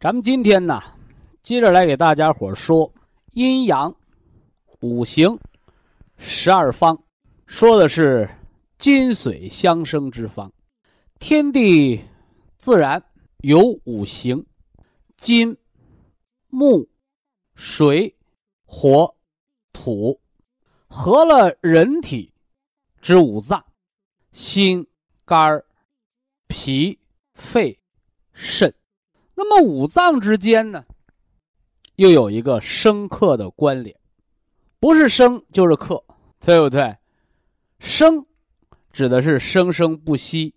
[0.00, 0.80] 咱们今天呢，
[1.42, 2.88] 接着来给大家伙说
[3.32, 3.92] 阴阳、
[4.78, 5.36] 五行、
[6.16, 6.96] 十二方，
[7.46, 8.30] 说的是
[8.78, 10.52] 金水相生之方，
[11.18, 12.00] 天地。
[12.56, 13.02] 自然
[13.38, 14.44] 有五行：
[15.16, 15.56] 金、
[16.48, 16.88] 木、
[17.56, 18.16] 水、
[18.66, 19.12] 火、
[19.72, 20.20] 土，
[20.88, 22.32] 合了人体
[23.00, 23.64] 之五脏：
[24.30, 24.86] 心、
[25.24, 25.60] 肝、
[26.46, 26.98] 脾、
[27.34, 27.76] 肺、
[28.32, 28.72] 肾。
[29.38, 30.84] 那么五脏之间呢，
[31.94, 33.96] 又有一个生克的关联，
[34.80, 36.04] 不是生就是克，
[36.40, 36.96] 对不对？
[37.78, 38.26] 生
[38.90, 40.52] 指的是生生不息。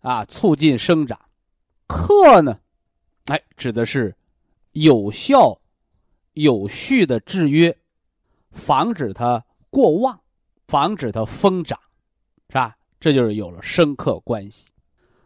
[0.00, 1.20] 啊，促进生长，
[1.86, 2.58] 克呢，
[3.26, 4.16] 哎，指的是
[4.72, 5.60] 有效、
[6.34, 7.76] 有序的制约，
[8.50, 10.20] 防止它过旺，
[10.66, 11.78] 防止它疯长，
[12.48, 12.76] 是吧？
[12.98, 14.68] 这就是有了生克关系。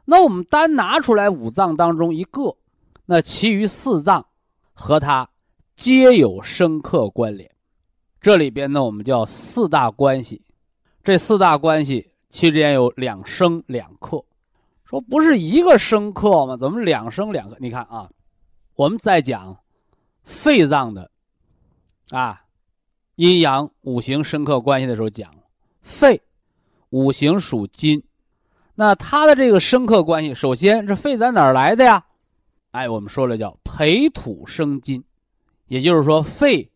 [0.05, 2.57] 那我们单拿出来五脏当中一个，
[3.07, 4.27] 那其余四脏
[4.73, 5.29] 和它
[5.77, 7.51] 皆有生克关联。
[8.21, 10.43] 这里边呢，我们叫四大关系。
[11.03, 14.25] 这四大关系其之间有两生两克。
[14.85, 16.57] 说不是一个生克吗？
[16.57, 17.57] 怎么两生两克？
[17.59, 18.11] 你看啊，
[18.75, 19.57] 我们在讲
[20.23, 21.11] 肺脏的
[22.11, 22.45] 啊
[23.17, 25.35] 阴阳五行生克关系的时候讲，
[25.81, 26.21] 肺
[26.91, 28.03] 五行属金，
[28.75, 32.05] 那它的这个生克关系，首先这肺在哪儿来的呀？
[32.71, 35.05] 哎，我们说了叫培土生金，
[35.67, 36.71] 也就是说肺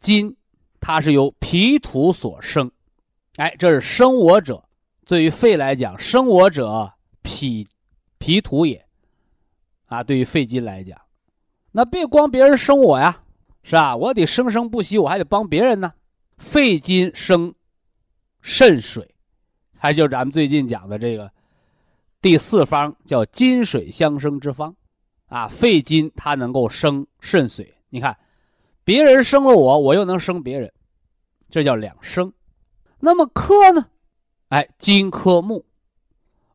[0.00, 0.36] 金
[0.80, 2.70] 它是由脾土所生，
[3.36, 4.64] 哎，这是生我者。
[5.04, 6.92] 对于肺来讲，生我者。
[7.22, 7.66] 脾，
[8.18, 8.86] 脾土也，
[9.86, 10.98] 啊，对于肺金来讲，
[11.72, 13.22] 那别光别人生我呀，
[13.62, 13.94] 是吧？
[13.94, 15.92] 我得生生不息，我还得帮别人呢。
[16.38, 17.54] 肺金生
[18.40, 19.14] 肾水，
[19.82, 21.32] 还就咱们最近讲的这个
[22.20, 24.74] 第四方叫金水相生之方，
[25.28, 27.74] 啊，肺金它能够生肾水。
[27.88, 28.14] 你看，
[28.84, 30.70] 别人生了我，我又能生别人，
[31.48, 32.30] 这叫两生。
[32.98, 33.86] 那么克呢？
[34.48, 35.64] 哎，金克木。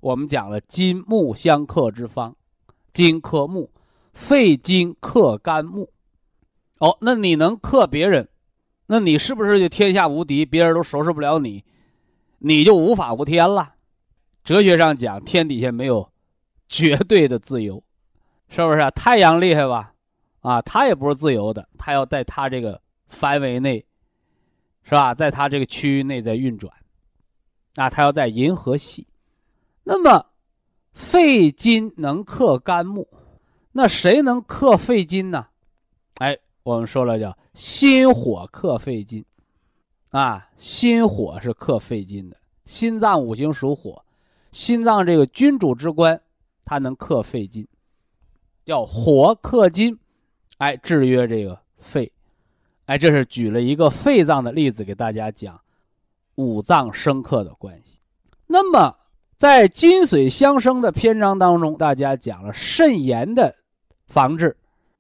[0.02, 2.36] 我们讲了金木相克之方，
[2.94, 3.72] 金克木，
[4.14, 5.90] 肺金克肝木。
[6.78, 8.30] 哦，那你能克别人，
[8.86, 10.46] 那你是不是就天下无敌？
[10.46, 11.64] 别人都收拾不了你，
[12.48, 13.74] 你就无法无天了。
[14.44, 16.12] 哲学上讲，天底下没有
[16.68, 17.84] 绝对的自由，
[18.50, 18.92] 是不是？
[18.92, 19.96] 太阳厉害吧？
[20.42, 23.84] 啊，它也不是自由的，它要在它这个范围内，
[24.84, 25.12] 是吧？
[25.16, 26.72] 在它这个区域内在运转，
[27.78, 29.08] 啊，它要在银河系。
[29.84, 30.28] 那么，
[30.94, 33.08] 肺金能克肝木，
[33.72, 35.48] 那谁能克肺金呢？
[36.20, 39.26] 哎，我们说了叫心火克肺金，
[40.18, 42.38] 啊，心火是克肺金的。
[42.64, 44.04] 心脏五行属火，
[44.52, 46.22] 心脏这个君主之官，
[46.64, 47.68] 它能克肺金，
[48.64, 50.00] 叫火克金，
[50.58, 52.10] 哎，制约这个肺。
[52.86, 55.60] 哎，这是举了一个肺脏的例子给大家讲
[56.36, 58.00] 五脏生克的关系。
[58.48, 58.96] 那么。
[59.38, 63.54] 在金水相生的篇章当中，大家讲了肾炎的
[64.08, 64.56] 防治。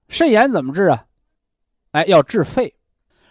[0.09, 1.05] 肾炎怎么治啊？
[1.91, 2.75] 哎，要治肺。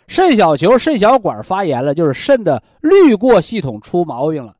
[0.06, 4.56] 肾小球、肾小管发炎了，就是肾的滤过系统出毛病了。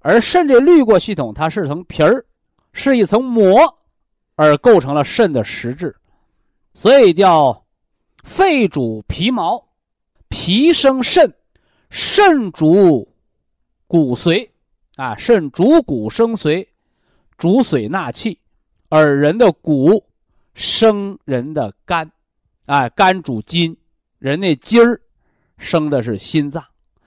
[0.00, 2.24] 而肾这滤过系统，它是层皮儿，
[2.72, 3.78] 是一层膜，
[4.36, 5.94] 而构成了肾的实质。
[6.74, 7.64] 所以叫
[8.24, 9.64] 肺主皮毛，
[10.28, 11.32] 脾生肾，
[11.90, 13.08] 肾主
[13.86, 14.48] 骨髓。
[14.96, 16.66] 啊，肾主骨生髓，
[17.38, 18.38] 主髓纳气，
[18.90, 20.04] 而人的骨
[20.52, 22.12] 生人的肝，
[22.66, 23.74] 啊，肝主筋，
[24.22, 25.00] 人那筋儿
[25.58, 26.62] 生的是心脏，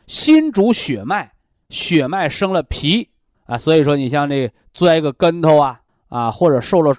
[0.06, 1.32] 心主血脉，
[1.70, 3.08] 血脉生了脾，
[3.46, 5.80] 啊，所以说你像这摔个跟头啊，
[6.10, 6.94] 啊，或者受了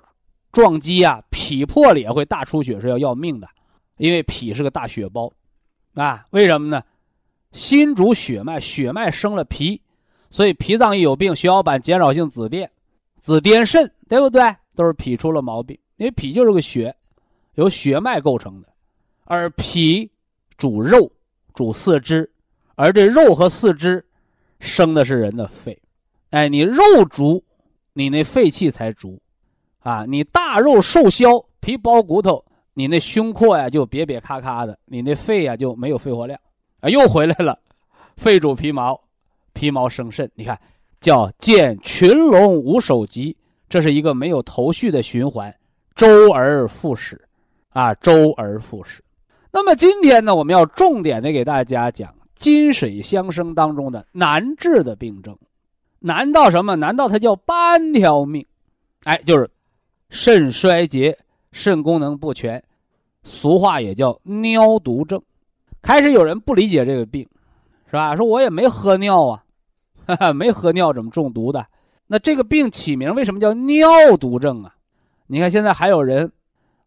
[0.53, 3.47] 撞击啊，脾破裂会大出血是要要命的，
[3.99, 5.31] 因为脾是个大血包，
[5.93, 6.83] 啊，为什么呢？
[7.53, 9.79] 心主血脉，血脉生了脾，
[10.31, 12.67] 所以脾脏一有病，血小板减少性紫癜，
[13.19, 14.43] 紫癜肾，对不对？
[14.75, 16.97] 都是脾出了毛病，因为脾就是个血，
[17.57, 18.69] 由血脉构成的，
[19.27, 20.11] 而脾
[20.57, 21.11] 主肉，
[21.53, 22.31] 主四肢，
[22.77, 24.05] 而这肉和四肢
[24.61, 25.79] 生的是人的肺，
[26.31, 27.45] 哎，你肉足，
[27.93, 29.21] 你那肺气才足，
[29.81, 32.45] 啊，你大肉瘦削，皮包骨头，
[32.75, 36.39] 你那胸廓呀就瘪瘪咔咔的，你那肺呀就没有肺活量。
[36.81, 37.59] 啊，又回来了，
[38.17, 39.01] 肺主皮毛，
[39.55, 40.31] 皮毛生肾。
[40.35, 40.61] 你看，
[41.01, 43.37] 叫见群龙无首级，
[43.69, 45.53] 这是一个没有头绪的循环，
[45.95, 47.21] 周而复始，
[47.71, 49.03] 啊，周而复始。
[49.57, 55.35] 那么今天呢，我们要重点的给大家讲金水相生当中的难治的病症，
[55.99, 56.77] 难到什么？
[56.77, 58.45] 难道它叫半条命？
[59.05, 59.51] 哎，就是
[60.11, 61.17] 肾衰竭、
[61.53, 62.63] 肾功能不全，
[63.23, 65.23] 俗话也叫尿毒症。
[65.81, 67.27] 开始有人不理解这个病，
[67.87, 68.15] 是吧？
[68.15, 69.43] 说我也没喝尿啊，
[70.07, 71.67] 哈哈，没喝尿怎么中毒的？
[72.09, 73.89] 那这个病起名为什么叫尿
[74.21, 74.75] 毒症啊？
[75.29, 76.31] 你看现在还有人，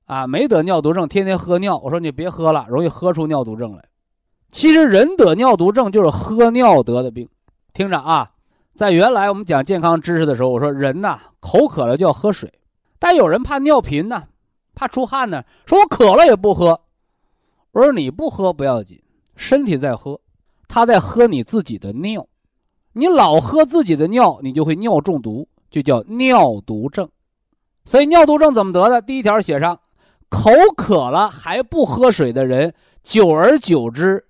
[0.09, 1.77] 啊，没得尿毒症，天天喝尿。
[1.77, 3.85] 我说你别喝了，容易喝出尿毒症来。
[4.51, 7.29] 其实人得尿毒症就是喝尿得的病。
[7.73, 8.31] 听着啊，
[8.73, 12.51] 在原来我们讲健康知识的时候，我说人呐，口渴了就要喝水，
[12.97, 14.23] 但有人怕尿频呢，
[14.73, 16.81] 怕出汗呢，说我渴了也不喝。
[17.73, 18.99] 我说你不喝不要紧，
[19.35, 20.19] 身体在喝，
[20.67, 22.25] 他在喝你自己的尿，
[22.93, 27.07] 你老喝自己的尿，你就会尿中毒，就叫尿毒症。
[27.85, 28.99] 所以尿毒症怎么得的？
[29.03, 29.79] 第一条写上，
[30.29, 32.73] 口渴了还不喝水的人，
[33.03, 34.23] 久而久之，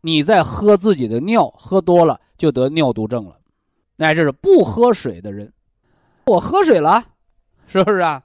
[0.00, 3.36] 你在喝自己的尿，喝多了就得尿毒症了。
[3.96, 5.52] 那这是不喝水的人，
[6.26, 7.04] 我喝水了，
[7.66, 8.22] 是不是啊？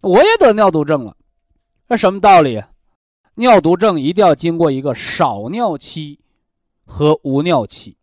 [0.00, 1.16] 我也得尿毒症了，
[1.88, 2.62] 那什么道理？
[3.36, 6.20] 尿毒症一定要经过一个少尿期
[6.84, 7.96] 和无尿期，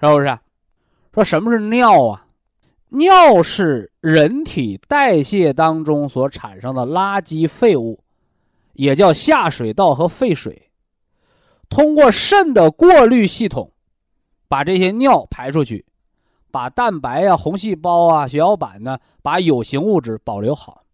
[0.00, 0.38] 是不是？
[1.12, 2.25] 说什么是尿啊？
[2.88, 8.02] 尿是人体代谢当中所产生的垃圾废物，
[8.72, 10.70] 也叫下水道和废水，
[11.68, 13.72] 通过肾的过滤系统，
[14.48, 15.84] 把这些尿排出去，
[16.50, 20.84] 把蛋白啊、红细胞啊、血小板呢，把有形物质保留好。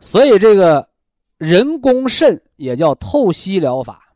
[0.00, 0.88] 所以这个。
[1.36, 4.14] 人工肾也叫透析疗法，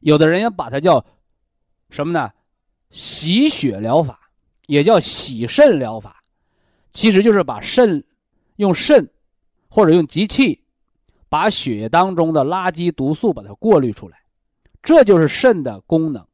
[0.00, 1.04] 有的人也把它叫
[1.90, 2.30] 什么呢？
[2.90, 4.18] 洗血疗法，
[4.66, 6.17] 也叫洗肾疗法，
[6.92, 8.02] 其实就是把肾
[8.56, 9.08] 用肾
[9.68, 10.60] 或者用机器
[11.28, 14.18] 把血液当中的垃圾毒素把它过滤出来，
[14.82, 16.24] 这就是肾的功能。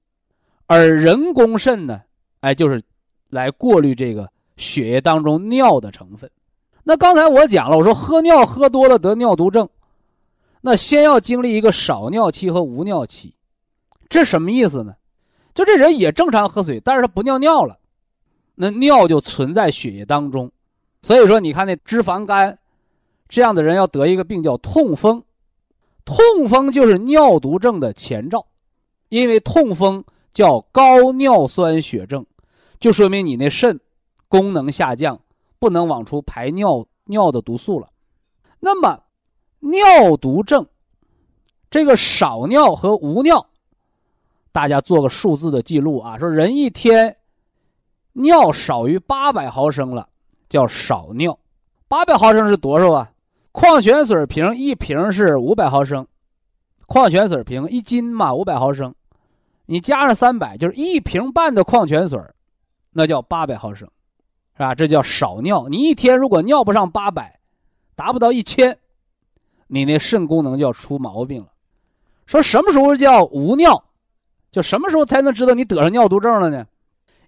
[0.66, 2.00] 而人工肾呢，
[2.40, 2.82] 哎，就是
[3.28, 6.30] 来过滤这个血液当中尿的成分。
[6.82, 9.68] 那刚才我讲了，我说喝尿喝多了得尿毒症。
[10.60, 13.34] 那先要经历一个少尿期和无尿期，
[14.08, 14.94] 这什么意思呢？
[15.54, 17.78] 就这人也正常喝水，但是他不尿尿了，
[18.54, 20.50] 那尿就存在血液当中。
[21.02, 22.58] 所以说，你看那脂肪肝
[23.28, 25.22] 这样的人要得一个病叫痛风，
[26.04, 28.46] 痛风就是尿毒症的前兆，
[29.08, 32.24] 因为痛风叫高尿酸血症，
[32.80, 33.78] 就说明你那肾
[34.28, 35.20] 功能下降，
[35.58, 37.88] 不能往出排尿尿的毒素了。
[38.60, 39.00] 那么。
[39.66, 40.66] 尿毒症，
[41.70, 43.46] 这个少尿和无尿，
[44.52, 46.18] 大家做个数字的记录啊。
[46.18, 47.16] 说人一天
[48.14, 50.08] 尿少于八百毫升了，
[50.48, 51.38] 叫少尿。
[51.86, 53.10] 八百毫升是多少啊？
[53.52, 56.04] 矿泉水瓶一瓶是五百毫升，
[56.86, 58.94] 矿泉水瓶一斤嘛，五百毫升，
[59.66, 62.18] 你加上三百，就是一瓶半的矿泉水，
[62.90, 63.88] 那叫八百毫升，
[64.54, 64.74] 是吧？
[64.74, 65.68] 这叫少尿。
[65.68, 67.38] 你一天如果尿不上八百，
[67.94, 68.76] 达不到一千。
[69.66, 71.48] 你那肾功能就要出毛病了。
[72.26, 73.84] 说什么时候叫无尿？
[74.50, 76.66] 就什么时候才能知道你得上尿毒症了呢？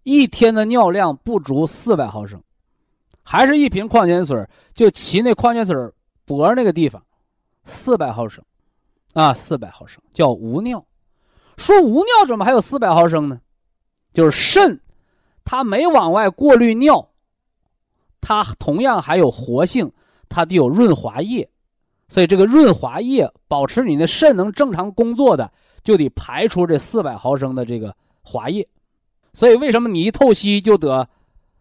[0.06, 2.40] 一天的尿量不足四百毫升，
[3.24, 5.74] 还是一瓶矿泉水就骑那矿泉水
[6.24, 7.02] 脖那个地方，
[7.64, 8.44] 四百毫升，
[9.14, 10.86] 啊，四百毫升叫无尿。
[11.56, 13.40] 说无尿怎么还有四百毫升呢？
[14.14, 14.80] 就是肾，
[15.44, 17.10] 它没往外过滤尿，
[18.20, 19.90] 它同样还有活性，
[20.28, 21.50] 它得有润滑液。
[22.06, 28.68] 所以这个润滑液保持你的肾能正常工作的，就得排出这四百毫升的这个滑液。
[29.36, 31.06] 所以为什么你一透析就得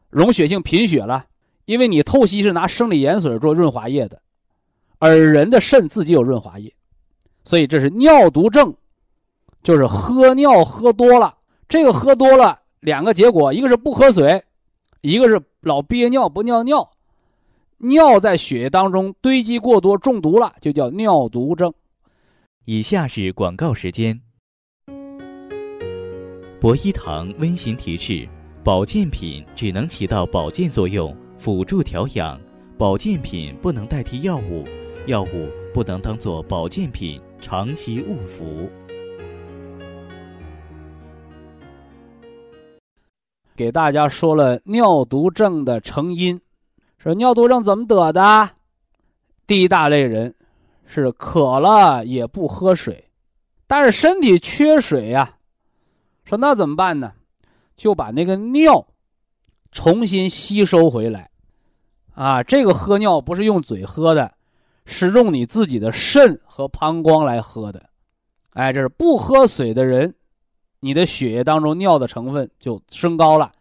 [0.10, 1.26] 溶血性贫血了？
[1.66, 4.22] 因为你透析是拿生理盐水做润滑液的，
[4.98, 6.74] 而人的肾自己有润滑液，
[7.44, 8.74] 所以这是尿毒症，
[9.62, 11.36] 就是喝尿喝多了。
[11.68, 14.42] 这个喝多了两个结果，一个是不喝水，
[15.02, 16.90] 一个是老憋尿不尿尿。
[17.80, 21.74] 尿在血液当中堆积过多，中毒了，就叫尿毒症。
[22.64, 24.22] 以下是广告时间。
[26.60, 28.28] 博一堂温馨提示：
[28.64, 32.40] 保健品只能起到保健作用，辅助调养；
[32.78, 34.66] 保健品不能代替药物，
[35.06, 38.70] 药物不能当做保健品长期误服。
[43.56, 46.40] 给大家说了尿毒症的成因，
[46.98, 48.50] 说尿毒症怎么得的？
[49.46, 50.34] 第一大类人
[50.86, 53.06] 是渴了也不喝水，
[53.68, 55.35] 但是身体缺水呀。
[56.26, 57.14] 说那怎么办呢？
[57.78, 58.88] 就把那个尿
[59.72, 61.30] 重新吸收回来，
[62.14, 64.34] 啊，这个喝尿不是用嘴喝的，
[64.86, 67.90] 是用你自己的肾和膀胱来喝的。
[68.52, 70.16] 哎，这是不喝水的人，
[70.80, 73.52] 你的血液当中尿的成分就升高了。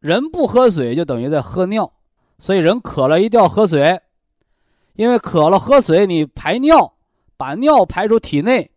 [0.00, 1.92] 人不喝水就等于在喝尿，
[2.38, 4.00] 所以人渴了一定要喝水，
[4.94, 6.94] 因为渴了喝水，你排尿，
[7.36, 8.70] 把尿排出体内。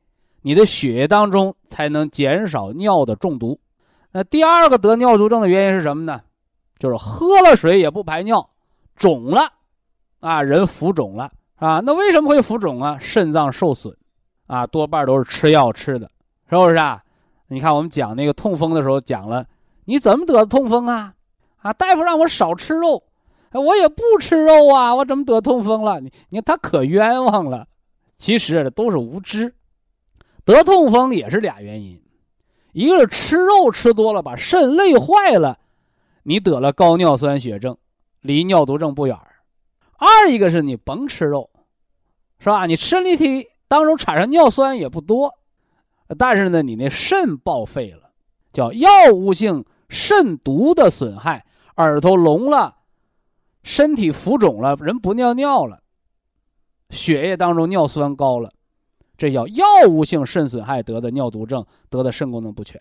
[0.48, 3.60] 你的血液当中才能减少尿的中毒。
[4.14, 6.22] 那第二个得尿毒症的原因是什么呢？
[6.80, 8.50] 就是喝了水也不排尿，
[8.96, 9.52] 肿了，
[10.22, 11.82] 啊，人浮肿了啊。
[11.82, 12.98] 那为什么会浮肿啊？
[12.98, 13.94] 肾脏受损，
[14.46, 16.10] 啊，多半都是吃药吃的，
[16.50, 17.04] 是不是啊？
[17.50, 19.46] 你看我们讲那个痛风的时候讲了，
[19.84, 21.14] 你怎么得痛风啊？
[21.58, 23.04] 啊，大夫让我少吃肉，
[23.52, 26.00] 我也不吃肉啊，我怎么得痛风了？
[26.00, 27.68] 你你看他可冤枉了，
[28.18, 29.54] 其实都是无知。
[30.48, 32.02] 得痛风也是俩原因，
[32.72, 35.60] 一个是吃肉吃多了把肾累坏了，
[36.24, 37.78] 你得了高尿酸血症，
[38.22, 39.18] 离尿毒症不远
[39.98, 41.50] 二一个是你甭吃肉，
[42.40, 42.66] 是吧？
[42.66, 45.38] 你身体当中产生尿酸也不多，
[46.18, 48.12] 但是呢，你那肾报废了，
[48.54, 52.78] 叫药物性肾毒的损害，耳朵聋了，
[53.64, 55.82] 身体浮肿了，人不尿尿了，
[56.90, 58.50] 血液当中尿酸高了。
[59.18, 62.80] 这叫药物性肾损害得的尿毒症，得的肾功能不全。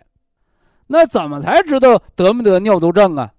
[0.86, 3.32] 那怎么才知道得没得尿毒症啊？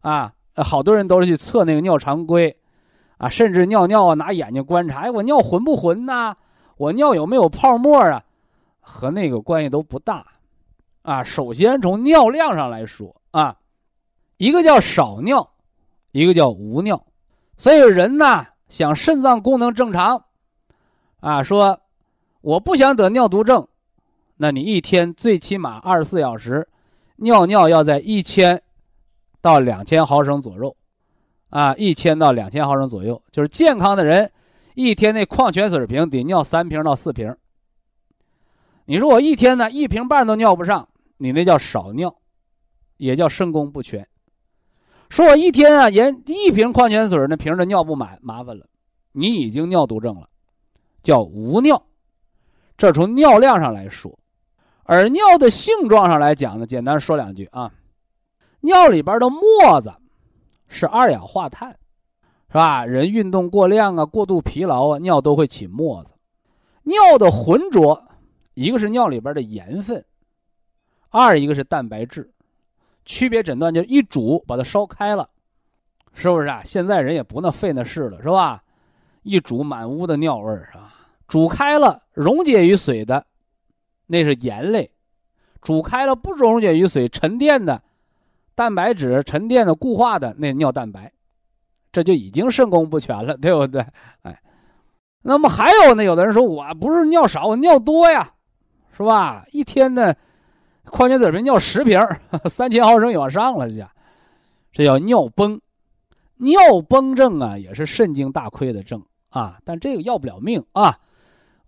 [0.00, 2.56] 啊，好多人都是去测那个尿常规，
[3.18, 6.34] 啊，甚至尿尿啊，拿眼睛观察，哎，我尿浑不浑呐？
[6.78, 8.24] 我尿有没有泡沫啊？
[8.80, 10.26] 和那个关系都不大。
[11.02, 13.58] 啊，首先从尿量上来说啊，
[14.38, 15.50] 一个叫少尿，
[16.12, 17.04] 一个叫无尿。
[17.58, 20.24] 所以人呢，想肾脏功能正常，
[21.20, 21.78] 啊，说。
[22.42, 23.68] 我不想得尿毒症，
[24.36, 26.66] 那你一天最起码二十四小时，
[27.16, 28.62] 尿尿要在一千
[29.42, 30.74] 到两千毫升左右，
[31.50, 34.32] 啊，一千到两千毫升左右，就是健康的人
[34.74, 37.36] 一天那矿泉水瓶得尿三瓶到四瓶。
[38.86, 42.16] 你说我一天呢一瓶半都尿不上，你那叫少尿，
[42.96, 44.08] 也叫肾功不全。
[45.10, 48.66] 说我一天啊连一瓶矿泉水那瓶都尿不满，麻烦了，
[49.12, 50.30] 你已经尿毒症了，
[51.02, 51.82] 叫无尿。
[52.80, 54.18] 这从尿量上来说，
[54.84, 57.70] 而尿的性状上来讲呢，简单说两句啊。
[58.60, 59.92] 尿里边的沫子
[60.66, 61.78] 是二氧化碳，
[62.48, 62.86] 是吧？
[62.86, 66.14] 人运动过量啊，过度疲劳啊，尿都会起沫子。
[66.84, 68.02] 尿的浑浊，
[68.54, 70.02] 一个是尿里边的盐分，
[71.10, 72.32] 二一个是蛋白质。
[73.04, 75.28] 区别诊断就一煮把它烧开了，
[76.14, 76.62] 是不是啊？
[76.64, 78.62] 现在人也不那费那事了，是吧？
[79.22, 80.94] 一煮满屋的尿味儿，是吧？
[81.30, 83.24] 煮开了溶解于水的，
[84.08, 84.90] 那是盐类；
[85.62, 87.80] 煮开了不溶解于水、沉淀的
[88.56, 91.12] 蛋白质、沉淀的固化的那尿蛋白，
[91.92, 93.80] 这就已经肾功不全了， 对不对？
[94.22, 94.42] 哎，
[95.22, 96.02] 那么还有呢？
[96.02, 98.34] 有的人说我不是尿少，我尿多呀，
[98.96, 99.46] 是吧？
[99.52, 100.12] 一天呢，
[100.86, 102.00] 矿泉水瓶尿十瓶，
[102.50, 103.88] 三千毫升往上了，这叫
[104.72, 105.60] 这叫尿崩。
[106.38, 110.98] 尿崩症啊，也是肾经大亏的症啊，但这个要不了命啊。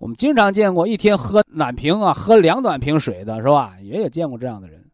[0.03, 3.77] 我们经常见过一天喝暖瓶啊，喝两暖瓶水的是吧？
[3.81, 4.85] 也有见过这样的人，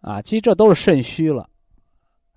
[0.00, 1.48] 啊，其实这都是肾虚了，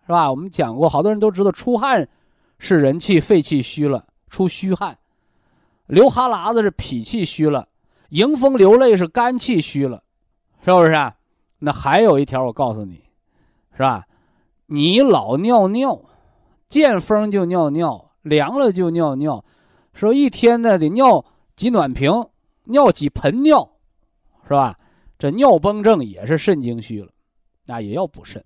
[0.08, 0.31] 是吧？
[0.31, 2.10] 我们讲过，好多人都知道出汗
[2.58, 4.96] 是人气肺气虚了，出虚汗；
[5.86, 7.67] 流哈喇子是脾气虚了，
[8.10, 10.01] 迎风流泪是肝气虚了，
[10.65, 10.93] 是不是？
[10.93, 11.13] 啊？
[11.60, 13.00] 那还有一条，我告诉你，
[13.74, 14.08] 是吧？
[14.65, 16.01] 你老尿尿，
[16.67, 19.46] 见风就尿尿，凉了就尿尿，
[19.93, 21.24] 说一天呢得尿。
[21.61, 22.11] 挤暖瓶，
[22.63, 23.71] 尿几盆尿，
[24.45, 24.75] 是吧？
[25.19, 27.09] 这尿崩症也是肾精虚了，
[27.67, 28.43] 那也要补肾。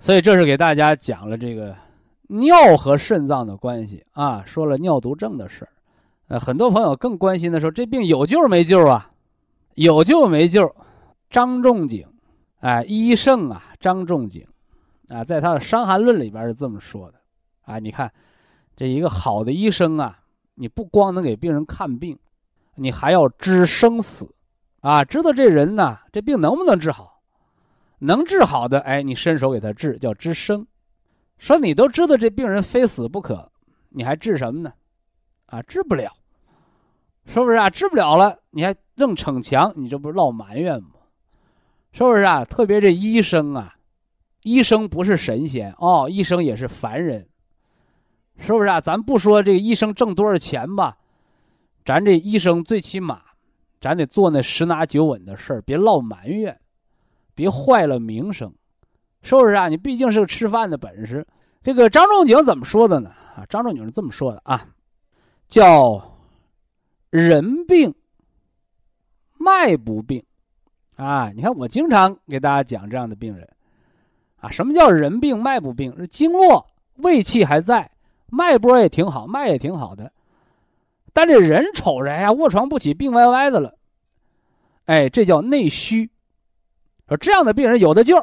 [0.00, 1.76] 所以这是给大家讲了这个
[2.22, 5.68] 尿和肾脏的关系啊，说了尿毒症的事儿。
[6.26, 9.12] 呃，很多朋友更关心的说，这病有救没救啊？
[9.76, 10.74] 有救没救？
[11.30, 12.04] 张仲景，
[12.58, 14.44] 哎，医圣啊，张仲景，
[15.06, 17.20] 啊，在他的《伤寒论》里边是这么说的，
[17.60, 18.12] 啊，你看，
[18.74, 20.18] 这一个好的医生啊，
[20.56, 22.18] 你不光能给病人看病，
[22.76, 24.34] 你还要知生死，
[24.80, 27.20] 啊，知道这人呢，这病能不能治好？
[27.98, 30.66] 能治好的，哎，你伸手给他治，叫知生。
[31.38, 33.50] 说你都知道这病人非死不可，
[33.88, 34.72] 你还治什么呢？
[35.46, 36.10] 啊，治不了，
[37.26, 37.70] 是不是啊？
[37.70, 40.88] 治不了了，你还硬逞强，你这不是闹埋怨吗？
[41.92, 42.44] 是不是啊？
[42.44, 43.74] 特别这医生啊，
[44.42, 47.28] 医生不是神仙哦，医生也是凡人，
[48.38, 48.80] 是不是啊？
[48.80, 50.96] 咱不说这个医生挣多少钱吧，
[51.84, 53.20] 咱这医生最起码，
[53.80, 56.58] 咱得做那十拿九稳的事儿，别落埋怨，
[57.34, 58.52] 别坏了名声，
[59.22, 59.68] 是不是啊？
[59.68, 61.26] 你毕竟是个吃饭的本事。
[61.62, 63.10] 这个张仲景怎么说的呢？
[63.36, 64.66] 啊，张仲景是这么说的啊，
[65.48, 66.18] 叫
[67.10, 67.94] 人病
[69.38, 70.24] 脉不病。
[70.96, 73.48] 啊，你看我经常给大家讲这样的病人，
[74.36, 75.94] 啊，什么叫人病脉不病？
[75.98, 77.90] 是经络胃气还在，
[78.26, 80.12] 脉搏也挺好，脉也挺好的，
[81.14, 83.74] 但这人瞅着哎呀，卧床不起，病歪歪的了，
[84.84, 86.10] 哎，这叫内虚。
[87.08, 88.16] 说这样的病人有的救，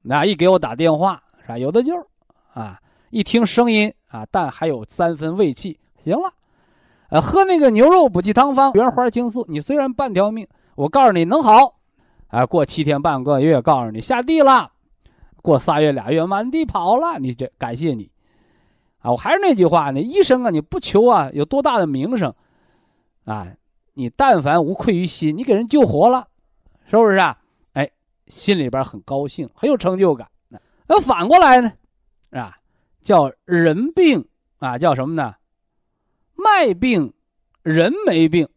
[0.00, 1.58] 那一给我打电话是吧？
[1.58, 1.92] 有的救，
[2.54, 6.32] 啊，一听声音啊，但还有三分胃气，行了，
[7.10, 10.46] 呃，喝那个牛肉补气汤方原花青素，你虽然半条命，
[10.76, 11.76] 我告诉你能好。
[12.28, 14.70] 啊，过七天半个月，告诉你下地了；
[15.42, 17.18] 过仨月俩月，满地跑了。
[17.18, 18.08] 你这感谢你，
[19.00, 22.34] 啊，我还是那句话呢，医生啊，你不求啊有多大的名声，
[23.24, 23.46] 啊，
[23.94, 26.28] 你但凡无愧于心，你给人救活了，
[26.86, 27.38] 是不是啊？
[27.72, 27.90] 哎，
[28.26, 30.28] 心里边很高兴，很有成就感。
[30.86, 31.72] 那反过来呢，
[32.30, 32.58] 是吧？
[33.00, 34.24] 叫人病
[34.58, 35.34] 啊，叫什么呢？
[36.34, 37.12] 脉病，
[37.62, 38.48] 人没病，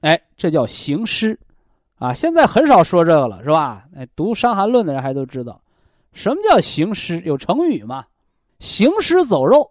[0.00, 1.38] 哎，这叫行尸。
[1.96, 3.84] 啊，现在很少说这个了，是吧？
[3.94, 5.60] 哎，读《伤寒论》的人还都知道，
[6.12, 7.20] 什么叫行尸？
[7.22, 8.04] 有成语嘛？
[8.58, 9.70] 行尸走肉，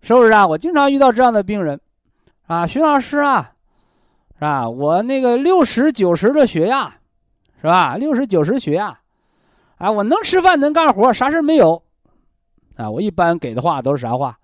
[0.00, 0.46] 是不是啊？
[0.46, 1.80] 我经常遇到这样的病人，
[2.46, 3.52] 啊，徐老师啊，
[4.34, 4.68] 是吧？
[4.68, 6.94] 我那个六十九十的血压，
[7.60, 7.96] 是吧？
[7.96, 8.98] 六十九十血压，
[9.76, 11.82] 啊，我能吃饭能干活，啥事没有，
[12.76, 14.38] 啊，我一般给的话都是啥话？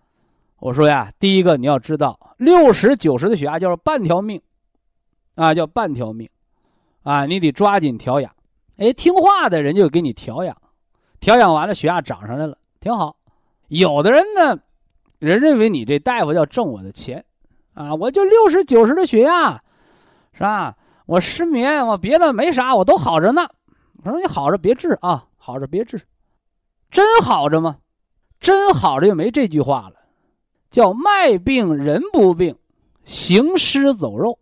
[0.61, 4.41] 我说呀，第一个你要知道，六十九十的血压叫半条命，
[5.35, 6.29] 啊，叫半条命。
[7.05, 8.31] 啊，你得抓紧调养，
[8.77, 10.55] 哎，听话的人就给你调养，
[11.21, 13.17] 调养完了血压涨上来了，挺好。
[13.69, 14.59] 有的人呢，
[15.19, 17.25] 人认为你这大夫要挣我的钱，
[17.75, 19.63] 啊，我就六十九十的血压，
[20.33, 20.77] 是吧？
[21.07, 23.49] 我失眠，我别的没啥，我都好着呢。
[24.03, 26.01] 我说你好着别治啊，好着别治，
[26.91, 27.79] 真好着吗？
[28.41, 29.97] 真好着就没这句话了，
[30.71, 32.57] 叫脉病人不病，
[33.05, 34.39] 行尸走肉。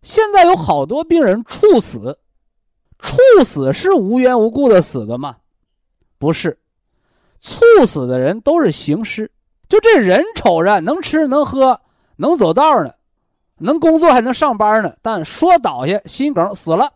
[0.00, 2.18] 现在有好多病人猝死，
[2.98, 5.36] 猝死是无缘无故的死的吗？
[6.18, 6.58] 不是，
[7.40, 9.30] 猝死的人都是行尸。
[9.68, 11.80] 就这人瞅着能吃能喝
[12.16, 12.92] 能走道呢，
[13.58, 16.92] 能工作还能上班呢，但说倒下心梗死了，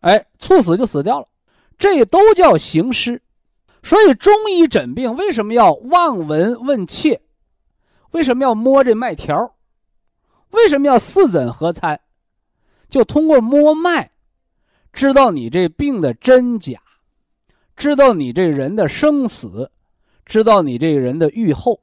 [0.00, 1.28] 哎，猝死就死掉了，
[1.78, 3.22] 这都叫行尸。
[3.84, 7.20] 所以中医诊病为什么要望闻问切？
[8.10, 9.54] 为什么要摸这脉条？
[10.50, 12.00] 为什么要四诊合参？
[12.88, 14.10] 就通过摸脉，
[14.92, 16.81] 知道你这病的真假，
[17.76, 19.70] 知道你这人的生死，
[20.24, 21.80] 知道你这个人的愈后，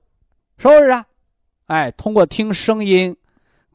[0.58, 1.06] 是不是啊？
[1.68, 3.16] 哎，通过听声音，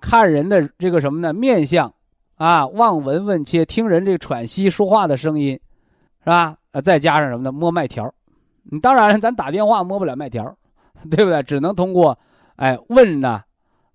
[0.00, 1.32] 看人的这个什么呢？
[1.32, 1.92] 面相
[2.36, 5.58] 啊，望闻问切，听人这个喘息说话的声音，
[6.20, 6.56] 是吧？
[6.72, 7.52] 呃，再加上什么呢？
[7.52, 8.12] 摸脉条。
[8.64, 10.56] 你当然，咱打电话摸不了脉条，
[11.10, 11.42] 对不对？
[11.42, 12.18] 只能通过
[12.56, 13.42] 哎问呐，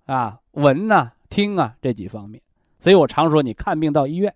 [0.06, 2.40] 啊闻呐，听啊这几方面。
[2.78, 4.32] 所以我常说，你看病到医院，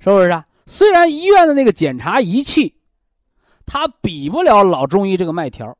[0.00, 0.46] 是不是啊？
[0.66, 2.74] 虽然医院的那个检查仪器，
[3.66, 5.76] 它比不了老中医这个脉条，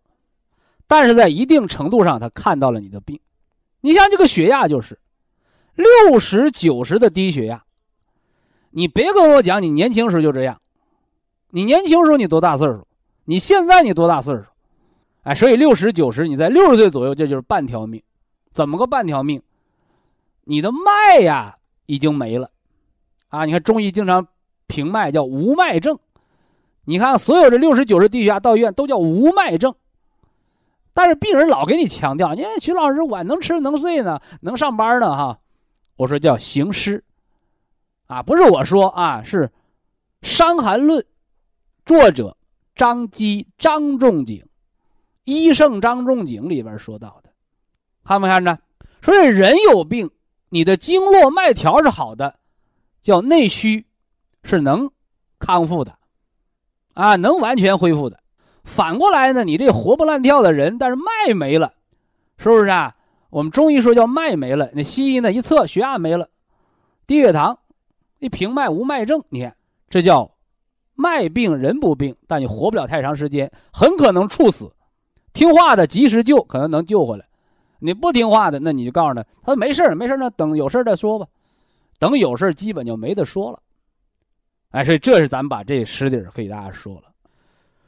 [0.87, 3.19] 但是在一定程度上，它看到了你的病。
[3.81, 4.99] 你像这个血压，就是
[5.75, 7.65] 六十九十的低血压，
[8.71, 10.61] 你别跟我讲你年轻时候就这样，
[11.51, 12.87] 你年轻时候你多大岁数？
[13.25, 14.45] 你现在你多大岁数？
[15.23, 18.03] 哎，所以六十九十，你在六十岁左右，这就是半条命。
[18.53, 19.43] 怎么个半条命？
[20.45, 22.51] 你的脉呀已经没了，
[23.29, 23.45] 啊！
[23.45, 24.27] 你看中医经常
[24.69, 25.99] 评脉叫无脉症，
[26.87, 29.75] 你看所有的六十九十低血压到医院都叫无脉症，
[30.95, 35.39] 但是病人老给你强调，你看徐老师我能吃能睡呢，能上班呢哈，
[35.97, 37.05] 我说叫行尸，
[38.07, 39.49] 啊，不是我说啊，是
[40.23, 41.01] 《伤寒论》
[41.85, 42.37] 作者
[42.75, 44.45] 张基张仲景，
[45.25, 47.31] 医圣张仲景里边说到的，
[48.05, 48.59] 看没看着？
[49.03, 50.11] 所以人有病。
[50.49, 52.39] 你的经络脉条是好的，
[53.01, 53.85] 叫内虚，
[54.45, 54.89] 是能
[55.41, 55.99] 康复的，
[56.97, 58.19] 啊，能完全恢复的。
[58.65, 61.75] 反过来呢，你这活蹦乱跳的人，但是脉没了，
[62.39, 62.97] 是不是啊？
[63.29, 66.31] 我们中医说叫脉没了，那西医呢一测血压没了，
[67.07, 67.59] 低血糖，
[68.19, 69.55] 一平脉无脉症，你看
[69.91, 70.33] 这叫
[70.95, 74.73] 脉病人不病，但你活不了太长时间，很可能猝死。
[75.35, 77.25] 听话的及时救，可能能救回来；
[77.81, 81.27] 你不听话的，那你就告诉他，他说没事没事那等有事再说吧。
[81.99, 83.61] 等有事基本就没得说了。
[84.71, 87.03] 哎，所以这是咱们把这实底儿给大家说了。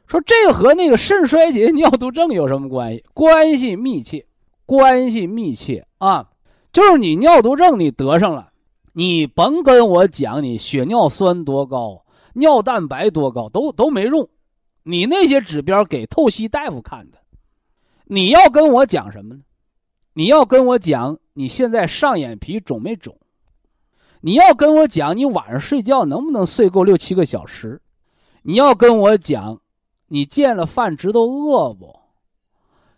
[0.07, 3.05] 说这和那个肾衰竭、 尿毒症有什么关系？
[3.13, 4.25] 关系密切，
[4.65, 6.29] 关系密切啊！
[6.73, 8.51] 就是你尿毒症你得上了，
[8.93, 14.29] 你甭跟我讲你血尿酸多高、尿蛋白多高，都都没用。
[14.85, 17.19] 你那些指标给透析大夫看的。
[18.05, 19.43] 你要跟我讲什么呢？
[20.15, 23.15] 你要跟我讲你现在上眼皮肿没肿？
[24.21, 27.81] 你要跟我讲你晚上睡觉能不能睡够六七个小时？
[28.43, 29.61] 你要跟我讲。
[30.11, 31.95] 你见了饭知道饿不？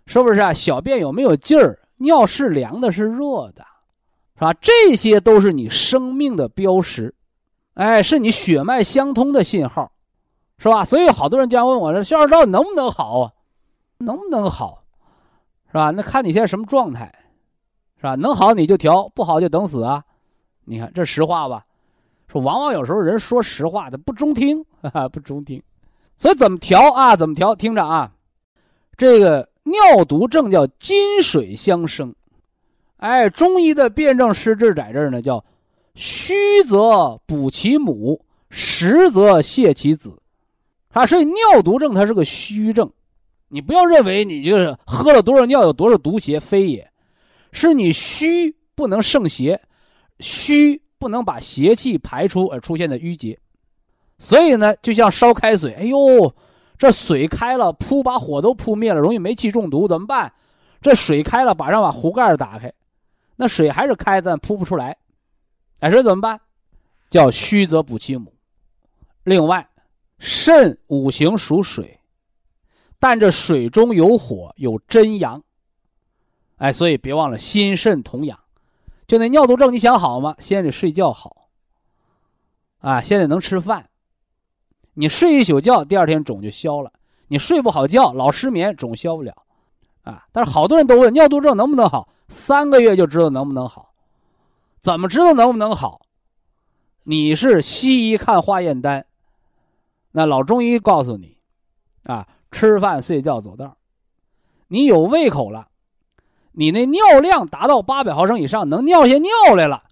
[0.06, 0.52] 是不是啊？
[0.52, 1.76] 小便有没有劲儿？
[1.96, 3.66] 尿是凉的，是热的，
[4.36, 4.54] 是吧？
[4.54, 7.12] 这些都是你生命的标识，
[7.74, 9.90] 哎，是你血脉相通的信号，
[10.56, 10.84] 是吧？
[10.84, 13.32] 所以好多人经常问我说：“肖二到底能不能好啊？
[13.98, 14.84] 能不能好？
[15.66, 15.90] 是吧？
[15.90, 17.12] 那看你现在什么状态，
[17.96, 18.14] 是吧？
[18.14, 20.04] 能好你就调，不好就等死啊！
[20.64, 21.64] 你看这实话吧？
[22.28, 24.64] 说往往有时候人说实话，他不中听，
[25.12, 25.62] 不中听。”
[26.16, 27.16] 所以怎么调啊？
[27.16, 27.54] 怎么调？
[27.54, 28.12] 听着啊，
[28.96, 32.14] 这个尿毒症叫金水相生，
[32.98, 35.42] 哎，中医的辩证施治在这儿呢，叫
[35.94, 40.16] 虚则补其母，实则泻其子，
[40.92, 42.90] 啊，所以尿毒症它是个虚症，
[43.48, 46.86] 你不要认为你就是喝了多少尿有多少毒邪，非也，
[47.50, 49.60] 是你虚不能胜邪，
[50.20, 53.38] 虚不能把邪气排出而出现的淤结。
[54.18, 56.34] 所以呢，就像烧开水，哎呦，
[56.76, 60.32] 这水开了，扑把火都扑灭了，容易煤气中毒，怎么办？
[60.82, 62.72] 这水开了，马上把壶盖打开，
[63.36, 64.96] 那水还是开的，扑不出来，
[65.78, 66.40] 哎，这怎么办？
[67.08, 68.32] 叫虚则补其母。
[69.24, 69.68] 另外，
[70.18, 71.98] 肾五行属水，
[72.98, 75.42] 但这水中有火，有真阳，
[76.56, 78.38] 哎，所以别忘了心肾同养。
[79.10, 80.36] 就那尿毒症，你想好吗？
[80.38, 81.48] 先得睡觉好，
[82.78, 83.90] 啊，现在能吃饭。
[84.94, 86.92] 你睡一宿觉，第二天肿就消了。
[87.26, 89.34] 你睡不好觉，老失眠，肿消不了，
[90.04, 90.28] 啊！
[90.30, 93.92] 但是好多人都问尿毒症能不能好，三个月就知道能不能好。
[94.80, 96.02] 怎么知道能不能好？
[97.02, 99.06] 你是西医看化验单，
[100.12, 101.36] 那老中医告诉你，
[102.04, 103.76] 啊，吃饭睡觉走道
[104.68, 105.66] 你有胃口了，
[106.52, 109.84] 你那尿量达到八百毫升以上，能尿下尿来了，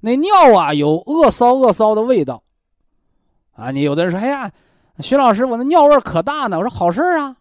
[0.00, 2.42] 那尿啊有恶骚恶骚的味道。
[3.52, 4.50] 啊，你有的人说，哎呀，
[5.00, 6.58] 徐老师，我那尿味可大呢。
[6.58, 7.36] 我说好事啊，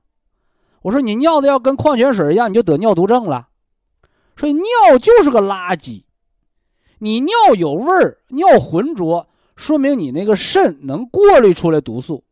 [0.81, 3.47] 我说你尿的要跟矿泉水一样，你就得尿毒症了。
[4.35, 6.03] 所以尿就是个垃圾，
[6.99, 12.23] 你尿有味儿，尿浑浊，说明你那个肾能过滤出来毒素。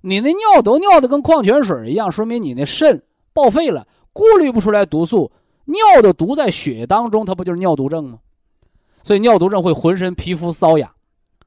[0.00, 3.02] 你那尿都尿的跟矿泉水一样，说明你那肾
[3.32, 5.30] 报废了，过滤不出来毒素。
[5.66, 8.18] 尿的毒在血液当中，它不就是尿毒症吗？
[9.02, 10.90] 所以尿毒症会浑身皮肤瘙痒。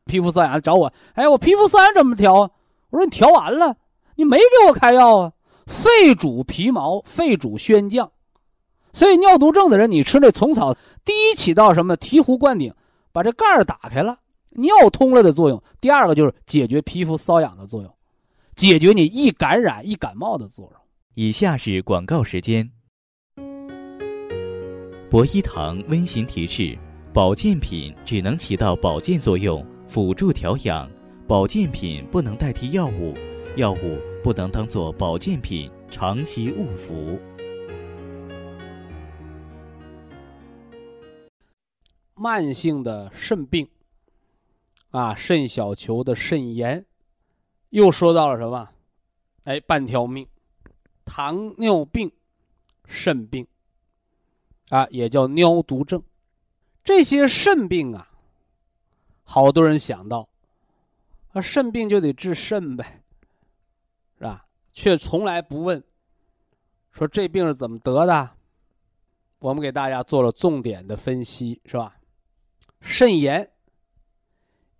[0.06, 2.50] 皮肤瘙痒找我，哎，我皮肤瘙痒怎么调啊？
[2.90, 3.76] 我说你调完了，
[4.16, 5.34] 你没给我开药啊。
[5.66, 8.12] 肺主皮毛，肺主宣降，
[8.92, 10.74] 所以尿毒症的人，你吃那虫草，
[11.06, 11.96] 第一起到什么？
[11.98, 12.74] 醍醐灌顶，
[13.12, 14.18] 把这盖儿打开了，
[14.50, 15.62] 尿通了的作用。
[15.82, 17.94] 第二个就是解决皮肤瘙痒的作用，
[18.56, 20.83] 解决你易感染、易感冒的作用。
[21.16, 22.68] 以下是广告时间。
[25.12, 26.76] 博一堂温馨提示：
[27.14, 29.64] 保健品只能起到保健作用。
[29.88, 30.90] 辅助调养，
[31.28, 33.14] 保健品不能代替药物，
[33.58, 37.20] 药物不能当做保健品长期误服。
[42.16, 43.68] 慢性的肾病，
[44.90, 46.84] 啊，肾小球的肾炎，
[47.70, 48.70] 又说到了什么？
[49.44, 50.26] 哎，半条命，
[51.06, 52.12] 糖尿病、
[52.86, 53.48] 肾病，
[54.70, 56.02] 啊，也叫尿毒症，
[56.84, 58.10] 这些肾病啊。
[59.24, 60.28] 好多人想到，
[61.32, 63.02] 啊，肾病就得治肾呗，
[64.18, 64.46] 是吧？
[64.72, 65.84] 却从来不问，
[66.92, 68.30] 说这病是怎么得的。
[69.40, 71.96] 我们给大家做了重点的分析，是吧？
[72.82, 73.50] 肾炎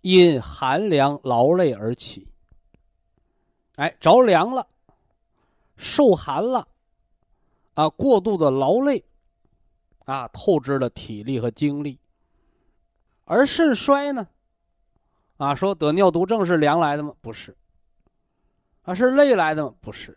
[0.02, 2.28] 因寒凉劳累而起，
[3.76, 4.66] 哎，着凉了，
[5.76, 6.66] 受寒了，
[7.74, 9.04] 啊，过度的劳累，
[10.04, 11.98] 啊，透支了体力和精力，
[13.24, 14.26] 而肾衰呢？
[15.36, 17.14] 啊，说得尿毒症是凉来的吗？
[17.20, 17.56] 不是。
[18.82, 19.74] 啊，是累来的吗？
[19.80, 20.16] 不是。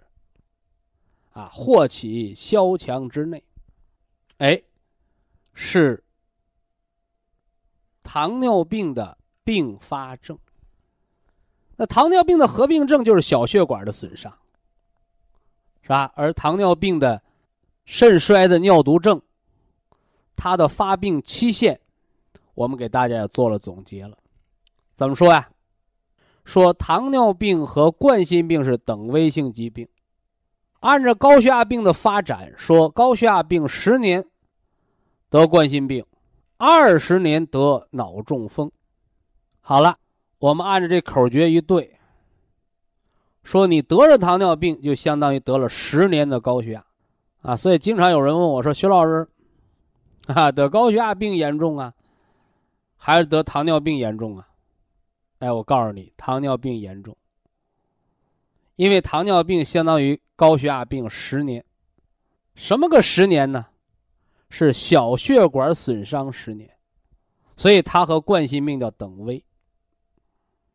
[1.34, 3.44] 啊，祸起萧墙之内，
[4.38, 4.62] 哎，
[5.54, 6.04] 是
[8.04, 10.38] 糖尿病的并发症。
[11.76, 14.36] 那糖尿病的合并症就是小血管的损伤，
[15.88, 16.12] 是吧？
[16.16, 17.24] 而糖尿病的
[17.86, 19.22] 肾衰的尿毒症，
[20.36, 21.80] 它的发病期限，
[22.56, 24.18] 我们给大家也做了总结了。
[24.96, 25.48] 怎么说呀？
[26.44, 29.88] 说糖尿病和冠心病是等危性疾病。
[30.82, 34.26] 按照高血压病的发展，说高血压病十年
[35.30, 36.06] 得冠心病，
[36.58, 38.70] 二十年得脑中风。
[39.62, 39.96] 好了。
[40.40, 41.97] 我们按照这口诀一对，
[43.48, 46.86] 说你得了糖尿病，就相当于得了十年的高血压，
[47.44, 49.26] 啊，所以经常有人问我说：“徐老师，
[50.28, 51.94] 啊，得高血压病严重啊，
[52.98, 54.46] 还是得糖尿病严重啊？”
[55.40, 57.16] 哎，我告诉你，糖尿病严重，
[58.76, 61.64] 因为糖尿病相当于高血压病十年，
[62.54, 63.66] 什么个十年呢？
[64.50, 66.70] 是小血管损伤十年，
[67.56, 69.42] 所以它和冠心病叫等危。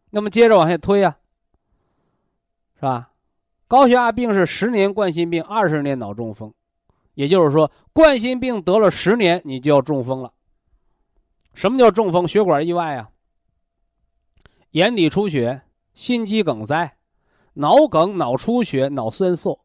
[0.09, 1.19] 那么接着往下推呀，
[2.83, 3.11] 是吧？
[3.69, 6.53] 高血压病是十年冠心病，二十年脑中风，
[7.15, 10.33] 也就是说，冠心病得了十年，你就要中风了。
[11.55, 12.27] 什么叫中风？
[12.27, 13.11] 血管意外啊，
[14.73, 15.63] 眼底出血、
[15.95, 16.97] 心肌梗塞、
[17.55, 19.61] 脑梗、脑出血、脑栓塞。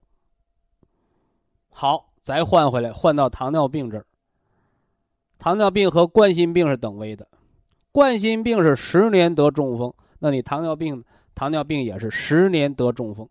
[1.72, 4.06] 好，再换回来，换到糖尿病这儿。
[5.40, 7.28] 糖尿病和冠心病是等危的，
[7.92, 9.92] 冠心病是十年得中风。
[10.20, 11.04] 那你糖尿病，
[11.38, 13.30] 糖尿病也是十年得中风，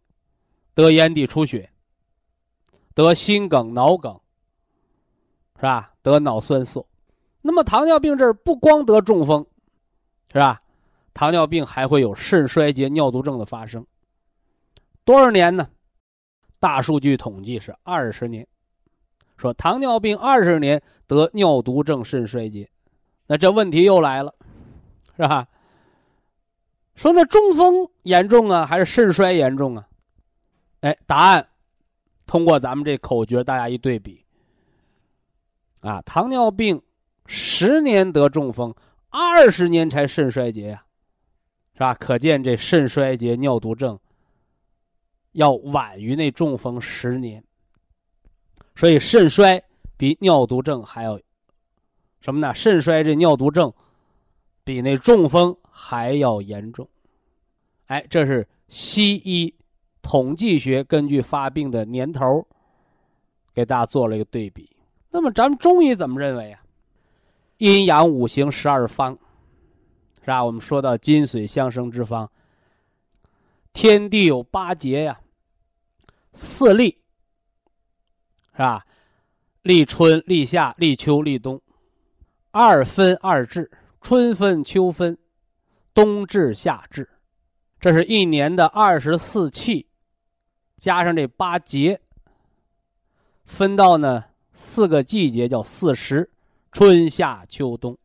[0.74, 1.68] 得眼底出血，
[2.94, 4.20] 得心梗、脑梗，
[5.56, 5.92] 是吧？
[6.02, 6.86] 得脑栓塞。
[7.42, 9.44] 那么糖尿病这儿不光得中风，
[10.32, 10.62] 是吧？
[11.14, 13.84] 糖尿病还会有肾衰竭、尿毒症的发生。
[15.04, 15.68] 多少年呢？
[16.60, 18.46] 大数据统计是二十年。
[19.36, 22.70] 说糖尿病二十年得尿毒症、肾衰竭，
[23.26, 24.32] 那这问题又来了，
[25.16, 25.48] 是吧？
[26.96, 29.86] 说那中风严重啊，还是肾衰严重啊？
[30.80, 31.46] 哎，答案
[32.26, 34.24] 通过咱们这口诀，大家一对比，
[35.80, 36.80] 啊，糖尿病
[37.26, 38.74] 十年得中风，
[39.10, 40.84] 二十年才肾衰竭呀，
[41.74, 41.92] 是吧？
[41.94, 43.98] 可见这肾衰竭、尿毒症
[45.32, 47.44] 要晚于那中风十年，
[48.74, 49.62] 所以肾衰
[49.98, 51.20] 比尿毒症还要
[52.22, 52.54] 什么呢？
[52.54, 53.70] 肾衰这尿毒症
[54.64, 55.54] 比那中风。
[55.78, 56.88] 还要严重，
[57.88, 59.54] 哎，这是西医
[60.00, 62.46] 统计学根据发病的年头，
[63.52, 64.74] 给大家做了一个对比。
[65.10, 66.62] 那么咱们中医怎么认为啊？
[67.58, 69.18] 阴阳五行十二方，
[70.20, 70.42] 是吧？
[70.42, 72.30] 我们说到金水相生之方，
[73.74, 75.20] 天地有八节呀，
[76.32, 76.98] 四立，
[78.52, 78.86] 是吧？
[79.60, 81.60] 立春、立夏、立秋、立冬，
[82.50, 85.18] 二分二至，春分、秋分。
[85.96, 87.08] 冬至夏至，
[87.80, 89.86] 这是一年的二十四气，
[90.76, 92.02] 加上这八节，
[93.46, 96.30] 分到呢四个季节，叫四时：
[96.70, 97.96] 春夏秋冬。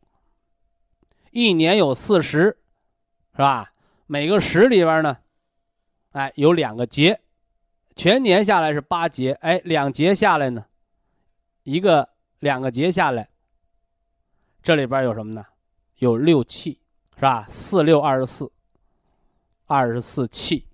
[1.32, 2.58] 一年有四时，
[3.34, 3.74] 是吧？
[4.08, 5.18] 每个时里边呢，
[6.12, 7.20] 哎，有两个节，
[7.98, 9.34] 全年下来是八节。
[9.42, 10.66] 哎，两节下来呢，
[11.64, 12.08] 一个
[12.40, 13.28] 两个节下来，
[14.64, 15.46] 这里边有什么呢？
[15.98, 16.78] 有六气。
[17.22, 17.46] 是吧？
[17.52, 18.52] 四六二十四，
[19.68, 20.66] 二十四气，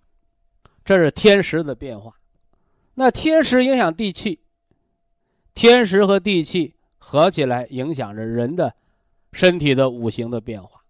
[0.85, 2.17] 这是天时的变化。
[2.93, 4.39] 那天时影响地气，
[5.53, 8.73] 天时和地气合起来影响着人的
[9.33, 10.81] 身体的五行的变化。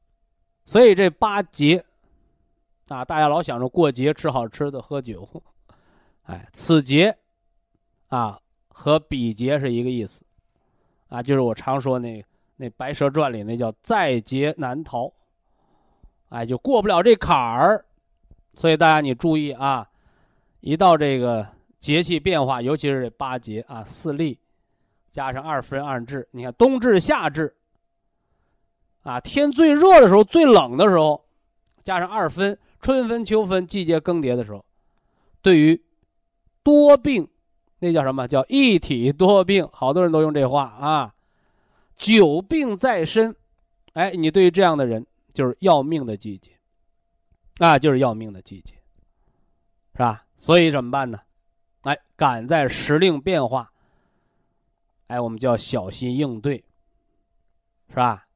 [0.63, 1.84] 所以这八节
[2.89, 5.28] 啊，大家老想着过节吃好吃的、喝酒，
[6.26, 7.17] 哎，此节
[8.10, 10.24] 啊和彼节是一个意思
[11.08, 12.24] 啊，就是我常说那
[12.58, 15.12] 那《白蛇传》里那叫在劫难逃。
[16.30, 17.86] 哎，就过不了这坎儿，
[18.54, 19.88] 所以大家你注意啊，
[20.60, 21.48] 一到这个
[21.80, 24.38] 节气变化，尤其是这八节啊，四立，
[25.10, 27.56] 加上二分二至，你看冬至、夏至，
[29.04, 31.24] 啊，天最热的时候、最冷的时候，
[31.82, 34.66] 加上二分，春分、秋分，季节更迭的时候，
[35.42, 35.82] 对于
[36.62, 37.26] 多病，
[37.80, 39.66] 那叫什么叫一体多病？
[39.72, 41.13] 好多人都用这话啊，
[41.96, 43.34] 久病在身，
[43.94, 45.06] 哎，你对于这样的人。
[45.38, 46.52] 就是要命的季节，
[47.60, 48.73] 啊，就是要命的季节，
[49.93, 50.26] 是吧？
[50.36, 51.19] 所以怎么办呢？
[51.82, 53.71] 哎，赶在时令变化，
[55.06, 56.65] 哎，我们就要小心应对，
[57.89, 58.28] 是吧？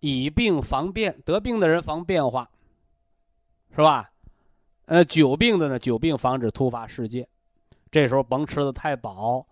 [0.00, 2.50] 以病防变，得病的人防变化，
[3.72, 4.10] 是吧？
[4.86, 7.28] 呃，久病的呢，久病防止突发事件，
[7.90, 9.46] 这时候甭吃的太饱，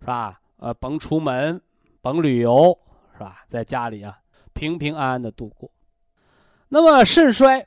[0.00, 0.38] 是吧？
[0.58, 1.58] 呃，甭出门，
[2.02, 2.78] 甭旅游，
[3.14, 3.42] 是吧？
[3.46, 4.20] 在家里啊，
[4.62, 5.68] 平平安安的度过。
[6.68, 7.66] 那么肾衰，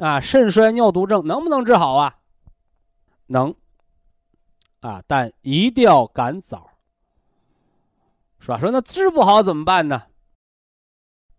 [0.00, 2.14] 啊，肾衰尿毒症能不能治好啊？
[3.28, 3.54] 能。
[4.80, 6.68] 啊，但一定要赶早，
[8.38, 8.58] 是吧？
[8.58, 10.02] 说那治不好怎么办呢？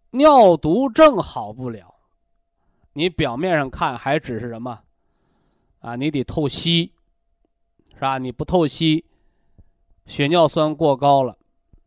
[0.10, 1.94] 尿毒症好不了，
[2.94, 4.82] 你表面上看还只是什么？
[5.78, 6.92] 啊，你得透析，
[7.94, 8.18] 是吧？
[8.18, 9.06] 你不透析，
[10.08, 11.38] 血尿酸过高了，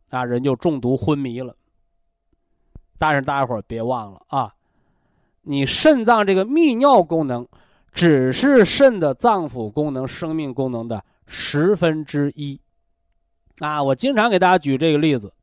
[0.07, 1.57] 啊，人就中毒昏迷了。
[3.01, 4.53] 但是大家伙别忘了啊，
[5.41, 7.47] 你肾脏这个泌尿功能，
[7.91, 12.61] 只是肾的脏腑功能、生命功能的十分之一。
[13.57, 15.33] 啊，我经常给大家举这个例子，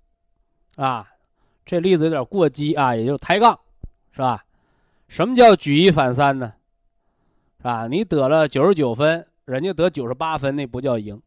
[0.77, 1.09] 啊，
[1.67, 3.59] 这例子有点过激啊，也就是抬杠，
[4.13, 4.45] 是吧？
[5.09, 6.53] 什么叫举一反三呢？
[7.57, 7.89] 是吧？
[7.89, 11.21] 你得了九十九分，人家得九十八分，那不叫赢。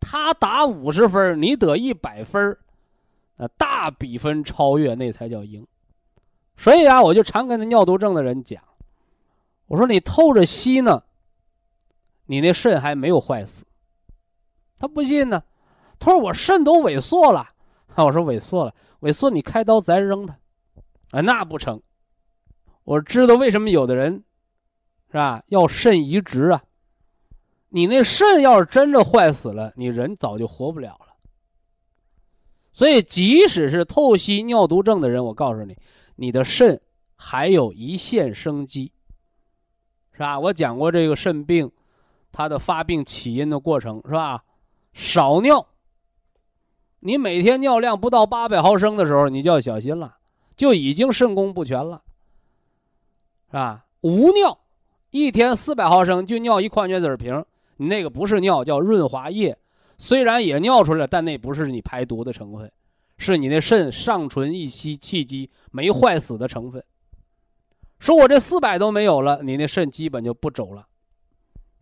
[0.00, 2.56] 他打五十分，你得一百分，
[3.36, 5.66] 啊大比分超越，那才叫赢。
[6.56, 8.62] 所以啊，我就常跟那尿毒症的人讲，
[9.66, 11.02] 我说你透着吸呢，
[12.26, 13.64] 你那肾还没有坏死。
[14.78, 15.42] 他不信呢，
[15.98, 17.50] 他说我肾都萎缩了。
[17.96, 20.38] 我说萎缩了，萎缩你开刀咱扔它，
[21.10, 21.80] 啊，那不成。
[22.84, 24.24] 我知道为什么有的人。
[25.10, 25.44] 是吧？
[25.46, 26.64] 要肾移植啊！
[27.68, 30.98] 你那肾要是真的坏死了，你人早就活不了。
[32.74, 35.76] 所以，即使是透析尿毒症的人，我告诉你，
[36.16, 36.80] 你的肾
[37.14, 38.90] 还有一线生机，
[40.12, 40.40] 是吧？
[40.40, 41.70] 我讲过这个肾病，
[42.32, 44.42] 它的发病起因的过程，是吧？
[44.92, 45.64] 少尿，
[46.98, 50.16] 你每天尿量不到八百毫升的时候，你就要小心了，
[50.56, 52.02] 就已经肾功不全了，
[53.46, 53.86] 是吧？
[54.00, 54.58] 无尿。
[55.10, 57.44] 一天四百毫升就尿一矿泉水瓶，
[57.76, 59.56] 你那个不是尿，叫润滑液。
[59.96, 62.70] 虽然也尿出来，但那不是你排毒的成分，
[63.18, 66.82] 是你那肾上存一息气机没坏死的成分。
[67.98, 70.86] 说我这四百都没有了，你那肾基本就不走了。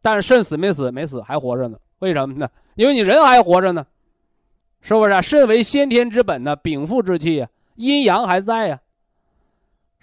[0.01, 0.90] 但是肾死没死？
[0.90, 1.79] 没死，还活着呢。
[1.98, 2.48] 为什么呢？
[2.75, 3.87] 因为你人还活着呢，
[4.81, 5.20] 是不是啊？
[5.22, 8.81] 肾为先天之本呢，禀赋之气啊，阴阳还在呀。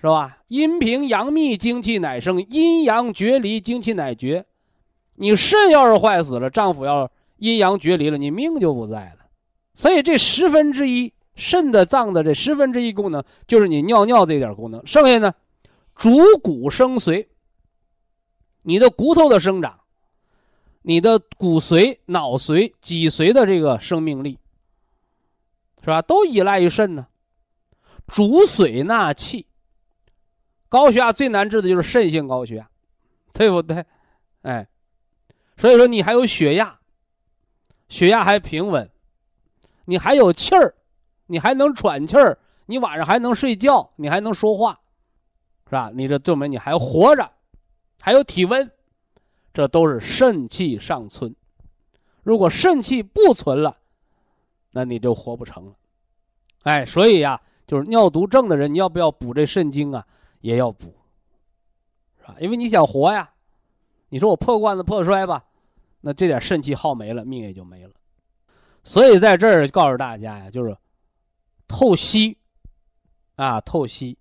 [0.01, 0.37] 是吧？
[0.47, 4.45] 阴平阳秘，精气乃生；阴阳决离，精气乃绝。
[5.15, 9.25] 你肾要是坏死了，丈夫要阴阳决离了，你命就不在了。
[9.73, 14.85] 所以这十分之一肾的脏的这十分之一功能，就是你尿尿这点功能。
[14.85, 15.33] 剩下呢，
[15.95, 17.27] 主骨生髓，
[18.63, 19.79] 你的骨头的生长，
[20.81, 24.37] 你的骨髓、脑髓、脊髓的这个生命力，
[25.81, 26.01] 是吧？
[26.01, 27.07] 都依赖于肾呢。
[28.07, 29.45] 主髓纳气。
[30.67, 32.69] 高血压最难治的就是肾性高血压，
[33.33, 33.83] 对不对？
[34.43, 34.67] 哎，
[35.57, 36.78] 所以说你还有血压，
[37.89, 38.89] 血压还平稳，
[39.85, 40.73] 你还有气儿，
[41.25, 44.79] 你还能喘气儿，你晚上还能睡觉，你还能说话，
[45.65, 45.91] 是吧？
[45.93, 47.29] 你这证明你还活着，
[47.99, 48.71] 还有体温，
[49.51, 51.35] 这都是肾气尚存。
[52.21, 53.75] 如果肾气不存了，
[54.71, 55.73] 那你就活不成了。
[56.63, 60.05] 哎，所以呀，就是尿毒症的人，你要不要补这肾精啊？
[60.41, 60.93] 也要补，
[62.19, 62.35] 是吧？
[62.39, 63.31] 因为你想活呀，
[64.09, 65.43] 你说我破罐子破摔吧，
[66.01, 67.91] 那这点肾气耗没了，命也就没了。
[68.83, 70.75] 所以在这儿告诉大家呀，就是
[71.67, 72.37] 透析
[73.35, 74.17] 啊，透析，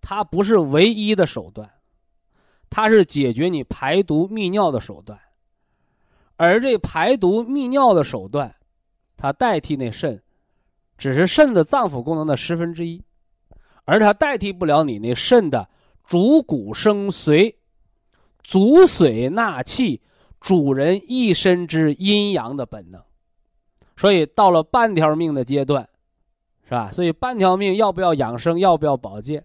[0.00, 1.68] 它不是唯一的手段，
[2.70, 5.18] 它是解决你排毒泌尿的手段。
[6.36, 8.54] 而这排毒泌尿的手段，
[9.16, 10.22] 它代替那肾，
[10.96, 13.02] 只是肾的脏腑功能的十分之一。
[13.84, 15.68] 而它代替不了你那肾的
[16.04, 17.52] 主骨生髓、
[18.42, 20.00] 主髓纳气、
[20.40, 23.02] 主人一身之阴阳的本能。
[23.96, 25.88] 所以到了半条命的阶段，
[26.64, 26.90] 是吧？
[26.92, 29.44] 所以半条命要不要养生，要不要保健，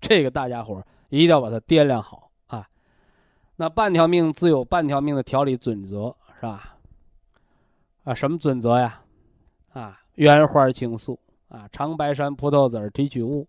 [0.00, 2.66] 这个大家伙一定要把它掂量好啊。
[3.56, 6.76] 那半条命自有半条命的调理准则，是吧？
[8.04, 9.02] 啊，什么准则呀？
[9.72, 11.18] 啊，原花青素
[11.48, 13.46] 啊，长白山葡萄籽提取物。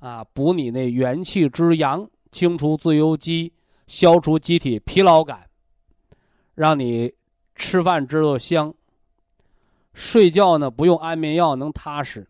[0.00, 3.50] 啊，补你那元气之阳，清除自由基，
[3.86, 5.48] 消除机体疲劳感，
[6.54, 7.12] 让你
[7.54, 8.74] 吃饭知道香。
[9.92, 12.26] 睡觉呢不用安眠药能踏实，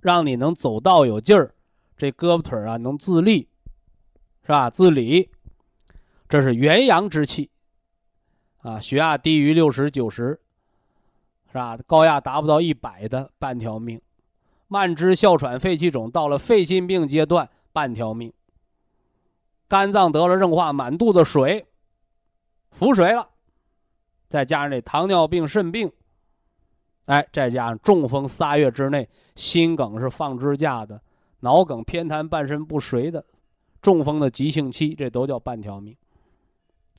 [0.00, 1.54] 让你能走道有劲儿，
[1.96, 3.48] 这胳膊腿啊能自立，
[4.42, 4.70] 是吧？
[4.70, 5.28] 自理，
[6.28, 7.50] 这是元阳之气。
[8.58, 10.40] 啊，血压低于六十九十，
[11.48, 11.78] 是吧？
[11.86, 14.00] 高压达不到一百的半条命。
[14.66, 18.32] 慢支、哮喘、肺气肿，到了肺心病阶段，半条命。
[19.68, 21.64] 肝脏得了硬化，满肚子水，
[22.76, 23.26] 腹水了，
[24.28, 25.90] 再加上这糖尿病、肾病，
[27.06, 31.00] 哎，再加上中风仨月之内心梗是放支架的，
[31.40, 33.24] 脑梗偏瘫、半身不遂的，
[33.80, 35.96] 中风的急性期，这都叫半条命。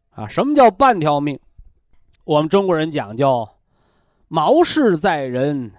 [0.10, 1.40] 啊，什么叫半条命？
[2.24, 3.48] 我们中国人讲叫
[4.28, 5.72] “毛事在人，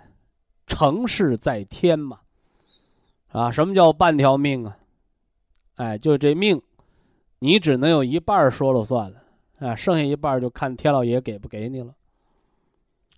[0.68, 2.20] 成事在天”嘛。
[3.32, 4.78] 啊，什么叫半条命啊？
[5.74, 6.62] 哎，就这命，
[7.40, 9.24] 你只能有一半说了算了，
[9.59, 11.95] 啊，剩下一半就看天老爷给不给你了。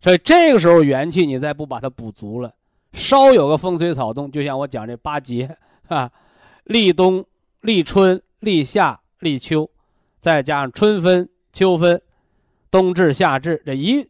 [0.01, 2.55] 所以这个时候元气你再不把它补足了，
[2.93, 5.57] 稍有个风吹草动，就像我讲这八节
[5.88, 6.11] 啊，
[6.64, 7.24] 立冬、
[7.61, 9.70] 立春、立夏、立秋。
[10.18, 12.03] 再加上春分、秋分、
[12.70, 14.07] 冬至、夏至，这一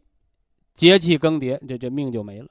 [0.73, 2.49] 节气更迭，这这命就没了。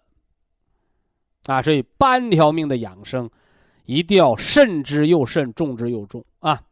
[1.45, 3.29] 啊，所以半条命的养生，
[3.85, 6.63] 一定要慎之又慎，重之又重啊。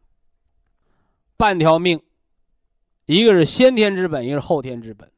[1.37, 2.01] 半条命，
[3.09, 5.11] 一个是先天之本，一个是后天之本。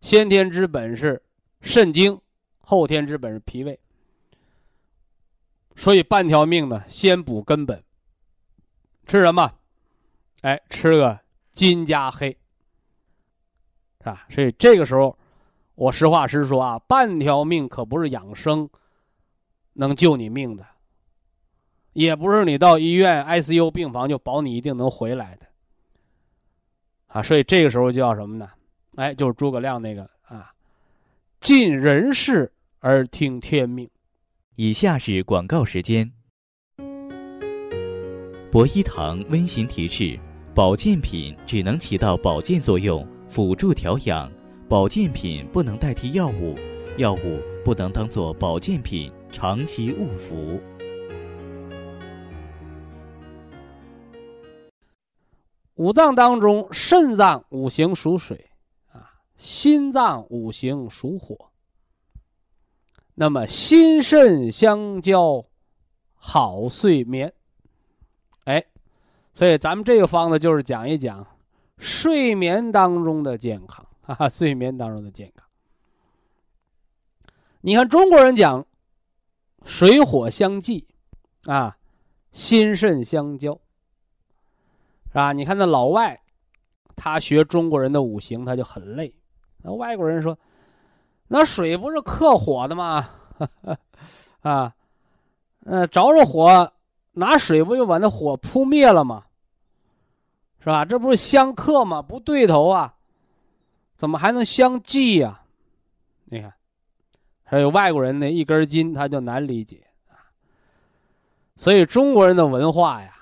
[0.00, 1.22] 先天之本是
[1.60, 2.20] 肾经，
[2.58, 3.78] 后天之本是脾胃。
[5.76, 7.84] 所以半条命呢，先补根本。
[9.06, 9.52] 吃什么？
[10.40, 11.20] 哎，吃个
[11.52, 12.36] 金加黑，
[14.00, 14.26] 是吧？
[14.28, 15.16] 所以这个时候，
[15.76, 18.68] 我实话实说啊，半条命可不是养生
[19.74, 20.66] 能救你命的，
[21.92, 25.46] 也不是你到医院 ICU 病房就保你一定能回来的，
[27.12, 28.48] 啊，所以这个时候就要什么呢？
[28.96, 30.50] 哎，就是诸葛亮那个啊，
[31.40, 32.50] 尽人事
[32.80, 33.88] 而听天命。
[34.56, 36.10] 以下是广告时间。
[38.50, 40.18] 博一堂温馨提示。
[40.52, 44.30] 保健品只能起到保健作用，辅助调养。
[44.68, 46.58] 保健品不能代替药物，
[46.96, 50.60] 药物不能当做保健品长期误服。
[55.80, 58.50] 五脏当中，肾脏五行属水，
[58.92, 61.50] 啊，心脏五行属火。
[63.14, 65.42] 那么心肾相交，
[66.16, 67.32] 好睡眠。
[68.44, 68.62] 哎。
[69.32, 71.26] 所以，咱们这个方子就是讲一讲
[71.78, 75.48] 睡眠当中的健康 啊，睡眠当中的健康。
[77.62, 78.66] 你看中国人讲
[79.64, 80.86] 水火相济
[81.44, 81.78] 啊，
[82.32, 83.58] 心肾相交，
[85.10, 85.32] 是吧？
[85.32, 86.20] 你看那老外，
[86.96, 89.14] 他学中国人的五行，他就很累。
[89.62, 90.38] 那外国人说，
[91.28, 93.08] 那水不是克火的吗？
[94.42, 94.74] 啊，
[95.64, 96.72] 呃，着着火。
[97.12, 99.24] 拿水不就把那火扑灭了吗？
[100.60, 100.84] 是吧？
[100.84, 102.00] 这不是相克吗？
[102.00, 102.94] 不对头啊！
[103.96, 105.42] 怎么还能相济呀？
[106.26, 106.54] 你看，
[107.42, 110.30] 还有外国人那一根筋，他就难理解啊。
[111.56, 113.19] 所以中国人的文化呀，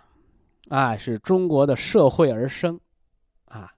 [0.68, 2.78] 啊，是中国的社会而生
[3.46, 3.72] 啊，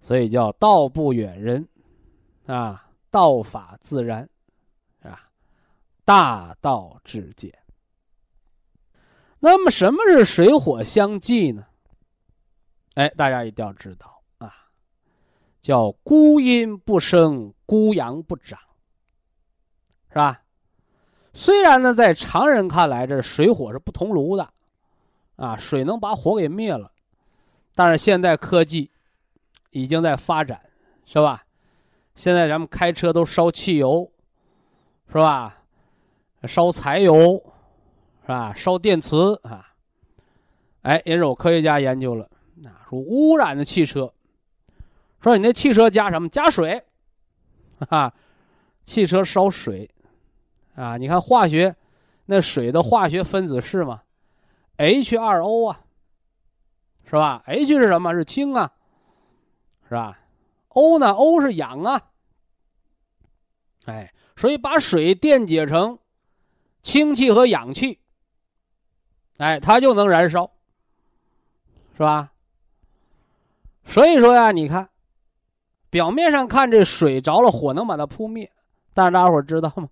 [0.00, 1.66] 所以叫道不远人
[2.46, 4.28] 啊，道法自然
[5.02, 5.28] 啊，
[6.04, 7.52] 大道至简。
[9.40, 11.66] 那么什么是水火相济呢？
[12.94, 14.54] 哎，大家一定要知道啊，
[15.60, 18.58] 叫孤阴不生，孤阳不长，
[20.08, 20.42] 是吧？
[21.32, 24.52] 虽然呢，在常人看来，这水火是不同炉的，
[25.36, 26.92] 啊，水能把火给灭了，
[27.74, 28.90] 但是现代科技
[29.70, 30.60] 已经在发展，
[31.04, 31.44] 是吧？
[32.14, 34.10] 现在咱们开车都烧汽油，
[35.08, 35.62] 是吧？
[36.44, 37.42] 烧柴油。
[38.26, 38.54] 是吧？
[38.56, 39.68] 烧电池啊，
[40.80, 42.24] 哎，也有科学家研究了，
[42.64, 44.10] 啊，说污染的汽车，
[45.20, 46.26] 说你那汽车加什么？
[46.30, 46.82] 加水，
[47.86, 48.14] 哈，
[48.82, 49.90] 汽车烧水，
[50.74, 51.76] 啊，你看化学，
[52.24, 54.00] 那水的化学分子式嘛
[54.78, 55.80] ，H2O 啊，
[57.04, 58.12] 是吧？H 是什么？
[58.12, 58.72] 是氢啊，
[59.88, 60.18] 是吧
[60.68, 62.00] ？O 呢？O 是氧啊，
[63.86, 65.98] 哎，所以把水电解成
[66.82, 68.00] 氢气和氧气。
[69.38, 70.50] 哎，它就能燃烧，
[71.94, 72.32] 是吧？
[73.84, 74.88] 所以说呀，你看，
[75.90, 78.50] 表面上看这水着了火能把它扑灭，
[78.94, 79.88] 但是大家伙知道吗？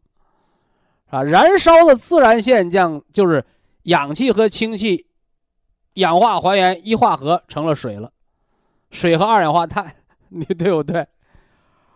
[1.11, 3.45] 啊，燃烧的自然现象就是
[3.85, 5.07] 氧气和氢气
[5.95, 8.13] 氧化还原一化合成了水了，
[8.91, 9.97] 水和二氧化碳，
[10.29, 11.07] 你对不对？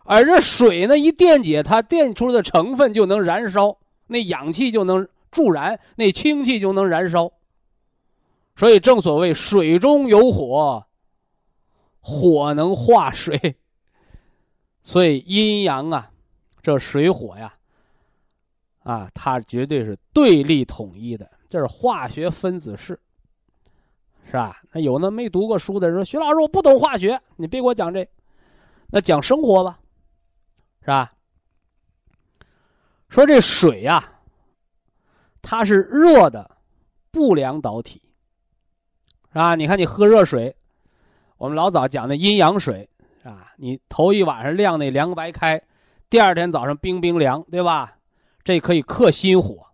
[0.04, 7.32] 而这水呢，一电解，它电出的成分就能燃烧，那氧气就能助燃，那氢气就能燃烧。
[8.54, 10.86] 所以正所谓水中有火，
[12.00, 13.56] 火能化水。
[14.82, 16.10] 所以阴阳啊，
[16.62, 17.54] 这水火呀，
[18.84, 21.30] 啊，它绝对是对立统一的。
[21.48, 22.98] 这是化学分子式，
[24.24, 24.60] 是吧？
[24.72, 28.08] 那有那没读过书的人说：“徐老师，我不懂化学，你别给我讲这。”
[28.88, 29.78] 那讲生活吧，
[30.80, 31.12] 是吧？
[33.08, 34.02] 说这水呀，
[35.42, 36.58] 它是热的
[37.10, 38.02] 不良导体，
[39.28, 39.54] 是吧？
[39.54, 40.54] 你看你喝热水，
[41.36, 42.88] 我们老早讲的阴阳水，
[43.22, 45.60] 啊，你头一晚上晾那凉白开，
[46.08, 47.98] 第二天早上冰冰凉，对吧？
[48.44, 49.66] 这可以克心火，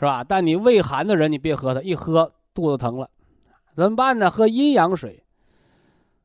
[0.00, 0.24] 是吧？
[0.24, 3.10] 但你胃寒的人，你别喝它，一喝肚子疼了，
[3.76, 4.30] 怎么办呢？
[4.30, 5.22] 喝阴阳水，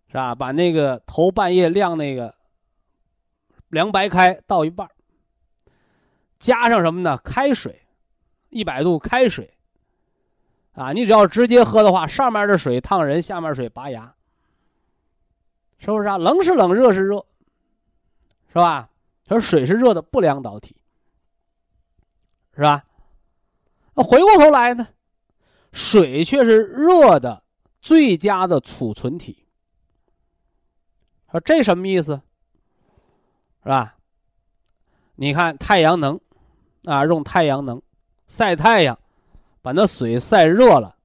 [0.07, 0.33] 是吧？
[0.33, 2.33] 把那个头半夜晾那个
[3.67, 4.89] 凉白开倒一半，
[6.39, 7.17] 加上什么呢？
[7.17, 7.85] 开水，
[8.47, 9.53] 一百度开水，
[10.71, 14.15] 啊，你只要直接喝的话，上面的水烫人，下面水拔牙，
[15.79, 16.17] 是不是啊？
[16.17, 17.25] 冷是冷，热是热，
[18.47, 18.89] 是吧？
[19.27, 20.77] 说水是热的不良导体。
[22.55, 22.81] 是吧？
[23.95, 24.87] 那回过头来呢，
[25.71, 27.43] 水却是热的
[27.81, 29.45] 最佳的储存体。
[31.31, 32.21] 说这什么意思？
[33.63, 33.95] 是吧？
[35.15, 36.19] 你看太阳能，
[36.83, 37.81] 啊，用太阳能
[38.27, 38.99] 晒太阳，
[39.61, 40.95] 把那水晒热了，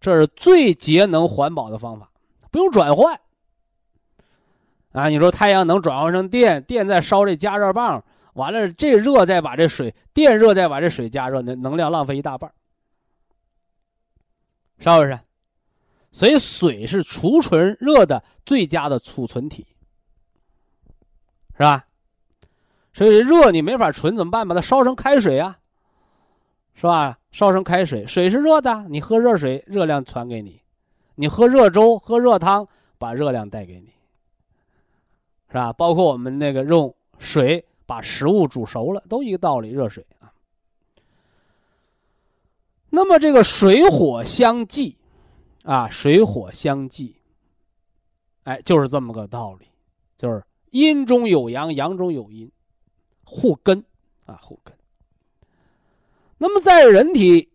[0.00, 2.10] 这是最节能环保的方法，
[2.50, 3.18] 不用转换。
[4.92, 8.04] 啊，你说太阳能转换成电，电再烧这加热棒。
[8.34, 12.52] 完了，这热再把这水电热，再把这水加热，那能量浪费一大半
[14.78, 15.18] 是不是？
[16.12, 19.66] 所以水是储存热的最佳的储存体，
[21.56, 21.86] 是吧？
[22.92, 24.46] 所以热你没法存怎么办？
[24.46, 25.58] 把它烧成开水啊，
[26.74, 27.18] 是吧？
[27.32, 30.60] 烧成开水，水是热的，你喝热水，热量传给你；
[31.14, 32.68] 你喝热粥、喝热汤，
[32.98, 33.92] 把热量带给你，
[35.48, 35.72] 是吧？
[35.72, 37.64] 包括我们那个用水。
[37.86, 40.32] 把食物煮熟了，都一个道理，热水啊。
[42.90, 44.96] 那么这个水火相济，
[45.64, 47.16] 啊，水火相济，
[48.44, 49.66] 哎，就是这么个道理，
[50.16, 52.50] 就是阴中有阳，阳中有阴，
[53.24, 53.84] 互根
[54.26, 54.74] 啊，互根。
[56.38, 57.50] 那么在人体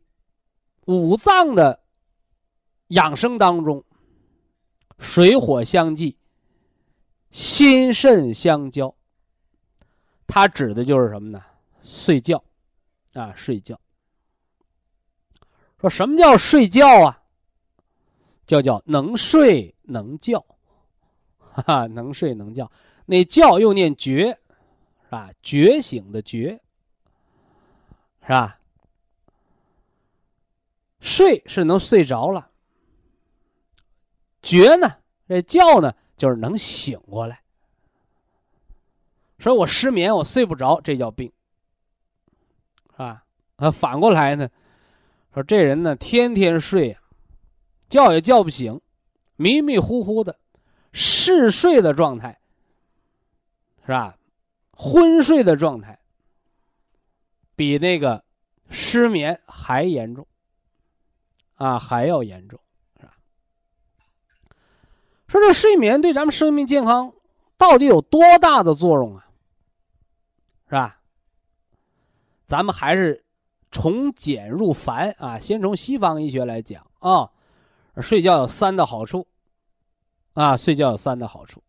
[0.85, 1.79] 五脏的
[2.89, 3.83] 养生当中，
[4.97, 6.17] 水火相济，
[7.31, 8.93] 心肾相交。
[10.29, 11.43] 它指的就是什么呢？
[11.83, 12.41] 睡觉，
[13.13, 13.77] 啊，睡觉。
[15.81, 17.23] 说什么叫睡觉啊？
[18.45, 20.45] 叫叫能睡能觉，
[21.39, 22.71] 哈哈，能睡能觉。
[23.07, 24.27] 那觉又念觉，
[25.03, 25.31] 是吧？
[25.41, 26.61] 觉醒的觉，
[28.21, 28.59] 是吧？
[30.99, 32.51] 睡是能睡着了，
[34.43, 34.97] 觉呢？
[35.27, 37.38] 这觉呢，就是能醒过来。
[39.39, 41.31] 说我失眠，我睡不着，这叫病，
[42.91, 43.23] 是吧？
[43.55, 44.49] 啊，反过来呢，
[45.33, 46.95] 说这人呢，天天睡，
[47.89, 48.79] 觉也叫不醒，
[49.37, 50.37] 迷迷糊糊的，
[50.91, 52.37] 嗜睡的状态，
[53.85, 54.17] 是吧？
[54.71, 55.97] 昏睡的状态，
[57.55, 58.23] 比那个
[58.69, 60.27] 失眠还严重，
[61.55, 62.59] 啊，还要严重，
[62.97, 63.13] 是吧？
[65.27, 67.13] 说这睡眠对咱们生命健康
[67.57, 69.27] 到底有多大的作用啊？
[70.69, 70.99] 是吧？
[72.45, 73.23] 咱们还是
[73.71, 77.29] 从简入繁啊，先从西方医学来讲啊，
[77.97, 79.27] 睡觉有三的好处
[80.33, 81.61] 啊，睡觉有三的好处，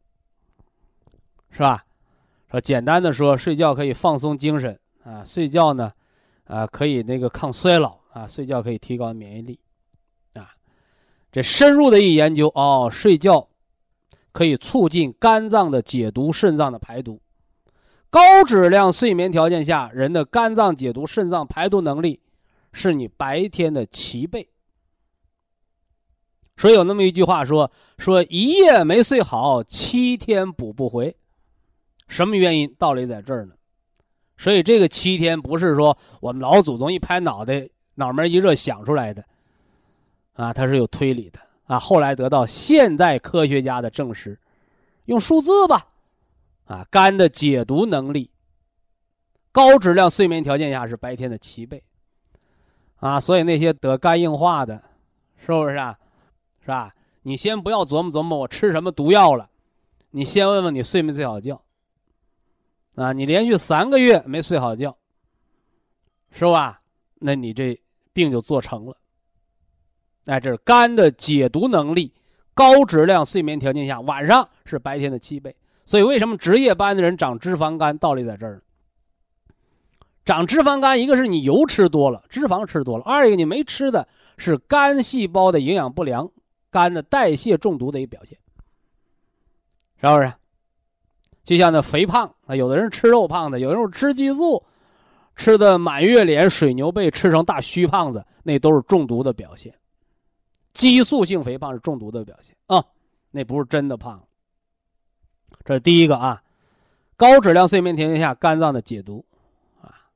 [1.51, 1.85] 是吧？
[2.51, 5.93] 说简单的说，睡觉可以放松精神啊，睡觉呢，
[6.45, 9.59] 啊可以那个抗衰老啊，睡觉可以提高免疫力
[10.35, 10.53] 啊。
[11.33, 13.49] 这深入的一研究哦，睡觉
[14.33, 17.21] 可以促进肝脏的解毒、肾脏的排毒。
[18.11, 22.21] 高质量睡眠条件下，人的肝脏解毒、肾脏排毒能力
[22.73, 24.49] 是你白天的七倍。
[26.57, 31.17] 所以有那么一句话说：“说一夜没睡好，七天补不回。”
[32.09, 32.75] 什么原因？
[32.77, 33.55] 道理在这儿呢。
[34.37, 39.25] 所以这个七天不是说我们老祖宗一拍脑袋、脑门一热想出来的，
[40.33, 41.79] 啊，它是有推理的啊。
[41.79, 44.39] 后来得到现代科学家的证实，
[45.05, 45.87] 用数字吧。
[46.71, 48.31] 啊，肝的解毒能力，
[49.51, 51.83] 高质量睡眠条件下是白天的七倍，
[53.01, 54.81] 啊，所以那些得肝硬化的，
[55.37, 55.99] 是不是啊？
[56.61, 56.93] 是吧？
[57.23, 59.51] 你先不要琢磨琢磨我吃什么毒药了，
[60.11, 61.61] 你先问问你睡没睡好觉，
[62.95, 64.97] 啊，你连续三个月没睡好觉，
[66.31, 66.79] 是吧？
[67.17, 67.77] 那你这
[68.13, 68.97] 病就做成了。
[70.27, 72.15] 哎，这是肝的解毒能力，
[72.55, 75.53] 高质量睡眠条件下晚上是白天的七倍。
[75.91, 77.99] 所以，为什么值夜班的人长脂肪肝？
[77.99, 78.63] 道理在这儿。
[80.25, 86.31] 长脂肪肝，一个是你油吃多了，脂肪吃多了；二一个你没吃的是肝细胞的营养不良，
[86.71, 88.39] 肝的代谢中毒的一个表现，
[90.01, 90.33] 是不是？
[91.43, 94.65] 就像那肥胖啊，有的人吃肉胖的，有的人吃激素，
[95.35, 99.75] 吃的满月脸、水牛背，吃成大虚胖子，那都是中毒的表现。
[100.73, 102.85] 激素性肥胖是中毒的表现啊，
[103.33, 104.23] 那不是真的胖。
[105.65, 106.43] 这是第一个啊，
[107.17, 109.25] 高质量睡眠条件下肝脏的解毒
[109.81, 110.09] 啊。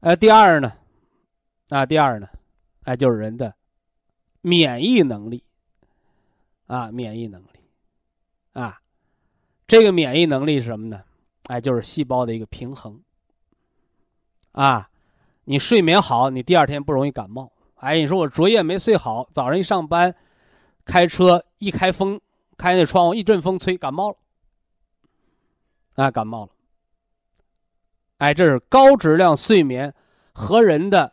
[0.00, 0.72] 呃，第二呢，
[1.70, 2.28] 啊，第二呢，
[2.84, 3.54] 哎，就是人的
[4.42, 5.42] 免疫能力
[6.66, 7.60] 啊，免疫能力
[8.52, 8.80] 啊。
[9.66, 11.02] 这个免疫能力是什么呢？
[11.46, 13.00] 哎，就是细胞的一个平衡。
[14.52, 14.88] 啊，
[15.44, 17.50] 你睡眠好，你第二天不容易感冒。
[17.76, 20.14] 哎，你说我昨夜没睡好，早上一上班，
[20.84, 22.20] 开车一开风，
[22.58, 24.16] 开那窗户一阵风吹，感冒了。
[25.94, 26.52] 啊，感冒了。
[28.18, 29.92] 哎，这是高质量睡眠
[30.32, 31.12] 和人的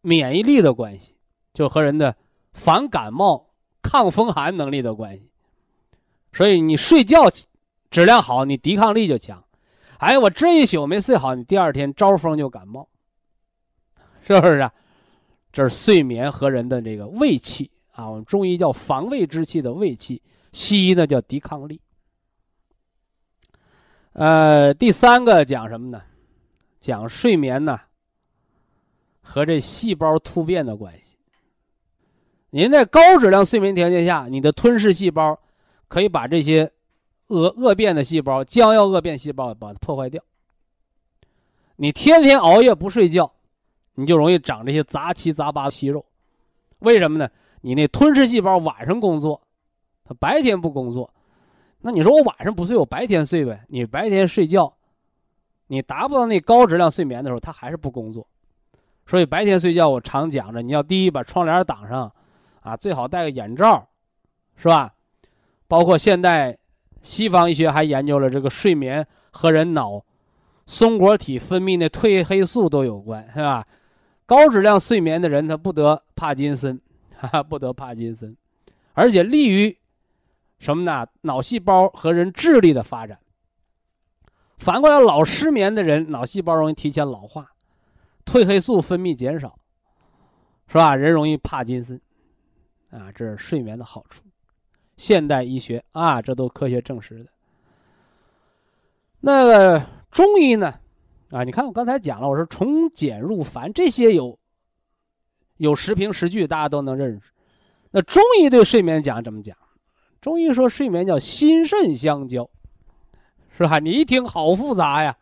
[0.00, 1.14] 免疫力的关系，
[1.52, 2.14] 就和人的
[2.52, 3.50] 防感冒、
[3.82, 5.30] 抗风寒能力的关系。
[6.32, 7.30] 所以你睡觉。
[7.88, 9.42] 质量好，你抵抗力就强。
[9.98, 12.86] 哎，我这一宿没睡好，你第二天招风就感冒，
[14.26, 14.70] 是不是啊？
[15.52, 20.20] 这是睡眠和人的这个胃气啊，我们中医叫防卫之气的胃气，
[20.52, 21.80] 西医呢叫抵抗力。
[24.16, 26.02] 呃，第三个讲什么呢？
[26.80, 27.78] 讲睡眠呢
[29.20, 31.18] 和这细胞突变的关系。
[32.48, 35.38] 您在高质量睡眠条件下，你的吞噬细胞
[35.88, 36.72] 可以把这些。
[37.28, 40.22] 恶恶变的细胞，将要恶变细胞，把它破坏掉。
[41.74, 43.28] 你天天熬夜不睡觉，
[43.96, 46.06] 你就容易长这些杂七杂八的息肉。
[46.78, 47.28] 为什么呢？
[47.62, 49.42] 你那吞噬细胞晚上工作，
[50.04, 51.12] 它白天不工作。
[51.86, 53.64] 那你说我晚上不睡，我白天睡呗？
[53.68, 54.76] 你白天睡觉，
[55.68, 58.26] 你达不到那高质量睡眠的时候，它还是不工作。
[59.06, 62.12] 所以白天睡觉，我常讲着，你要第一把窗帘挡上，
[62.60, 63.88] 啊，最好戴个眼罩，
[64.56, 64.92] 是吧？
[65.68, 66.58] 包括现代。
[67.02, 70.02] 西方医学还研究了这个睡眠和人脑
[70.66, 73.64] 松果体分泌的褪黑素都有关，是吧？
[74.26, 76.80] 高质量睡眠的人他不得帕金森，
[77.16, 78.36] 哈哈，不得帕金森，
[78.92, 79.78] 而且利于
[80.58, 81.06] 什么呢？
[81.22, 83.18] 脑细胞和人智力的发展。
[84.58, 87.52] 反过来，老失眠的人脑细胞容易提前老化，
[88.24, 89.58] 褪黑素分泌减少，
[90.66, 90.96] 是吧？
[90.96, 92.00] 人容易帕金森，
[92.90, 94.22] 啊，这是睡眠的好处。
[94.96, 97.30] 现代医学啊，这都科学证实的。
[99.20, 100.72] 那个中医呢？
[101.30, 104.38] 啊，你看我刚才讲了，我说从简入繁，这些有
[105.58, 107.30] 有实凭实据，大家都能认识。
[107.90, 109.54] 那中医对睡眠讲怎么讲？
[110.26, 112.50] 中医说睡眠叫心肾相交，
[113.56, 113.78] 是吧？
[113.78, 115.16] 你一听好复杂呀，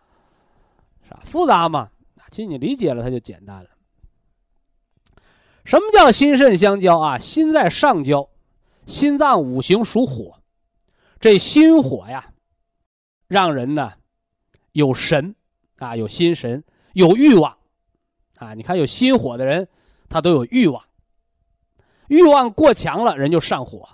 [1.03, 1.21] 是吧？
[1.27, 1.91] 复杂嘛？
[2.31, 3.69] 其实你理解了，它就简单了。
[5.67, 7.19] 什么叫心肾相交啊？
[7.19, 8.31] 心在上焦。
[8.87, 10.41] 心脏五行属火，
[11.21, 12.31] 这心火呀，
[13.29, 13.93] 让人呢
[14.73, 15.35] 有神
[15.77, 17.59] 啊，有心神，有欲望
[18.39, 18.55] 啊。
[18.55, 19.69] 你看有心火的人，
[20.09, 20.83] 他都有欲望，
[22.09, 23.87] 欲望过强了，人就上火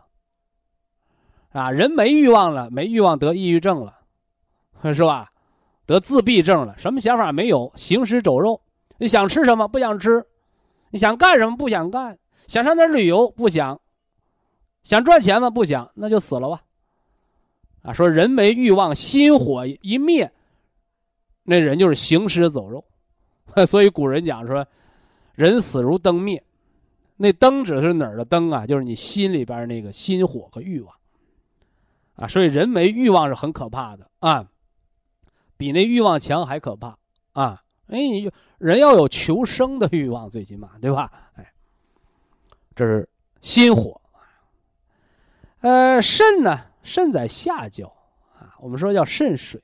[1.50, 1.70] 啊。
[1.70, 3.98] 人没欲望了，没欲望得抑郁症了，
[4.94, 5.30] 是吧？
[5.86, 7.72] 得自闭症了，什么想法没有？
[7.74, 8.60] 行尸走肉。
[8.98, 10.24] 你想吃什么不想吃？
[10.90, 12.18] 你想干什么不想干？
[12.46, 13.80] 想上哪旅游不想？
[14.82, 15.50] 想赚钱吗？
[15.50, 16.62] 不想，那就死了吧。
[17.82, 20.30] 啊，说人没欲望，心火一灭，
[21.42, 22.84] 那人就是行尸走肉。
[23.66, 24.66] 所以古人讲说，
[25.34, 26.42] 人死如灯灭。
[27.16, 28.66] 那灯指的是哪儿的灯啊？
[28.66, 30.94] 就是你心里边那个心火和欲望。
[32.16, 34.46] 啊，所以人没欲望是很可怕的啊，
[35.56, 36.96] 比那欲望强还可怕
[37.32, 37.62] 啊。
[37.86, 41.10] 哎，你人要有求生的欲望，最起码对吧？
[41.34, 41.52] 哎，
[42.74, 43.08] 这是
[43.40, 44.00] 心火。
[45.60, 46.66] 呃，肾呢？
[46.82, 47.86] 肾在下焦
[48.38, 49.60] 啊，我们说叫肾水。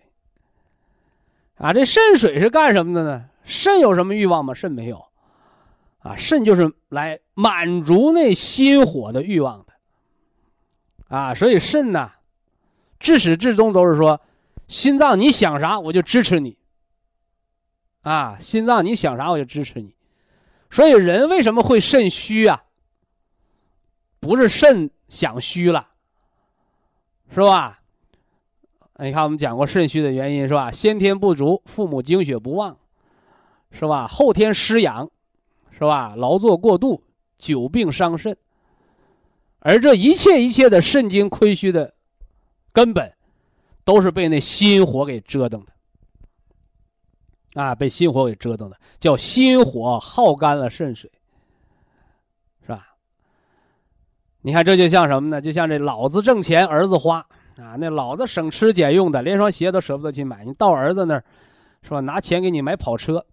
[1.57, 3.30] 啊，这肾水是干什么的呢？
[3.44, 4.53] 肾有什么欲望吗？
[4.53, 5.07] 肾没有，
[6.01, 9.72] 啊，肾就是来满足那心火的欲望的。
[11.09, 12.11] 啊，所以肾呢，
[12.99, 14.20] 至始至终都是说，
[14.68, 16.59] 心脏你想啥我就支持你。
[18.03, 19.94] 啊，心脏你想啥我就支持你。
[20.70, 22.64] 所以人为什么会肾虚啊？
[24.20, 24.90] 不是肾。
[25.09, 25.90] 想虚了，
[27.32, 27.78] 是吧？
[28.97, 30.68] 你看我们讲过肾虚的原因是吧？
[30.68, 32.76] 先天不足，父母精血不旺，
[33.70, 34.09] 是吧？
[34.09, 35.09] 后天失养，
[35.70, 36.16] 是吧？
[36.16, 37.05] 劳作过度，
[37.38, 38.36] 久病伤肾。
[39.61, 41.94] 而这一切一切的肾精亏虚的
[42.76, 43.10] 根本，
[43.84, 45.72] 都是被那心火给折腾的。
[47.58, 51.10] 啊，被心火给折腾的，叫心火耗干了肾水。
[52.66, 52.86] 是吧
[54.42, 55.40] 你看，这就像什么呢？
[55.40, 61.24] 就像这老子挣钱，儿子花，啊，那老子省吃俭用的，连双鞋都舍不得去买，你到儿子那儿，
[61.80, 62.00] 是吧？
[62.00, 63.24] 拿钱给你买跑车，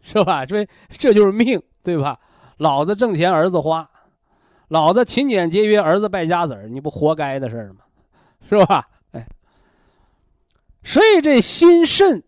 [0.00, 0.44] 是吧？
[0.44, 2.18] 这这就是命，对吧？
[2.56, 3.88] 老子挣钱，儿子花；
[4.66, 7.81] 老子勤俭节约，儿子败家子儿，你不活该的事儿吗？
[8.48, 8.88] 是吧？
[9.12, 9.26] 哎，
[10.82, 12.22] 所以这心肾，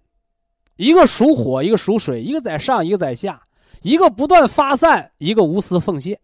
[0.76, 3.46] 一个属火，一个属水，一个在上，一个在下，
[3.82, 6.18] 一个不断发散，一个无私奉献，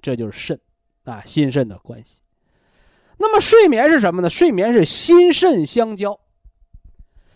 [0.00, 0.60] 这就是肾
[1.04, 2.20] 啊，心肾的关系。
[3.18, 4.28] 那么睡眠是什么呢？
[4.28, 6.20] 睡眠是心肾相交，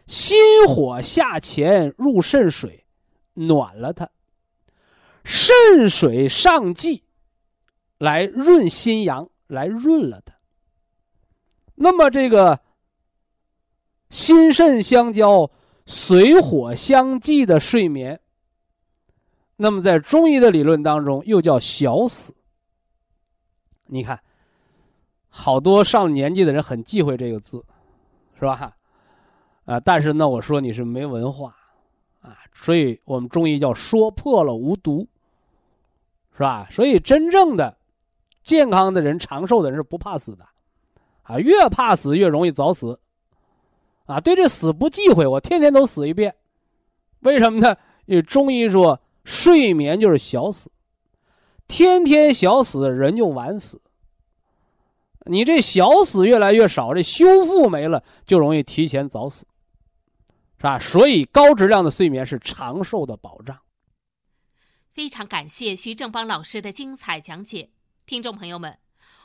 [0.07, 0.39] 心
[0.69, 2.85] 火下潜入肾水，
[3.33, 4.07] 暖了它；
[5.25, 7.03] 肾水上济，
[7.99, 10.35] 来润心阳，来润了它。
[11.83, 12.61] 那么这个
[14.11, 15.51] 心肾相交、
[15.87, 18.21] 水火相济的睡眠，
[19.57, 22.35] 那么在中医的理论当中又叫小死。
[23.87, 24.21] 你看。
[25.33, 27.65] 好多上了年纪的人很忌讳这个字，
[28.37, 28.77] 是吧？
[29.65, 31.55] 啊，但是呢，我说你是没文化，
[32.21, 35.07] 啊，所以我们中医叫说破了无毒，
[36.33, 36.67] 是吧？
[36.69, 37.79] 所以真正的
[38.43, 40.45] 健康的人、长寿的人是不怕死的，
[41.23, 43.01] 啊，越怕死越容易早死，
[44.07, 46.35] 啊，对这死不忌讳，我天天都死一遍，
[47.21, 47.77] 为什么呢？
[48.07, 50.71] 因为中医说睡眠就是小死，
[51.69, 53.81] 天天小死人就晚死。
[55.27, 59.47] 你这小死越来越少，这修复没了，就容易提前早死，
[60.57, 60.79] 是吧？
[60.79, 63.59] 所以高质量的睡眠是长寿的保障。
[64.89, 67.71] 非常感谢徐正邦老师的精彩讲解，
[68.07, 68.79] 听众朋友们，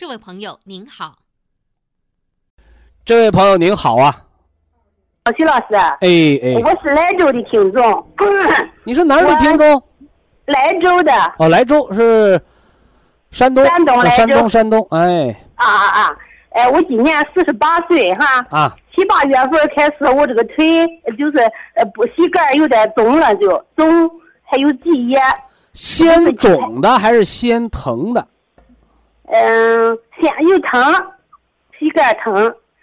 [0.00, 1.14] 这位朋友您好。
[3.04, 4.16] 这位朋友您好啊，
[5.36, 5.74] 徐老师。
[5.74, 6.08] 哎
[6.42, 8.06] 哎，我是莱州的听众。
[8.84, 9.82] 你是哪儿的听众？
[10.46, 11.12] 莱州的。
[11.38, 12.40] 哦，莱州是
[13.30, 13.62] 山东。
[13.66, 15.36] 山东，山东，山东，哎。
[15.56, 16.16] 啊啊啊！
[16.52, 18.46] 哎，我今年四十八岁哈。
[18.48, 18.74] 啊。
[18.96, 20.88] 七八月份开始，我这个腿
[21.18, 21.36] 就是
[21.74, 24.10] 呃不膝盖有点肿了，就肿，
[24.44, 25.20] 还有积液。
[25.74, 28.26] 先肿的还是先疼的？
[29.32, 30.80] 嗯，先有疼，
[31.78, 32.34] 膝盖疼，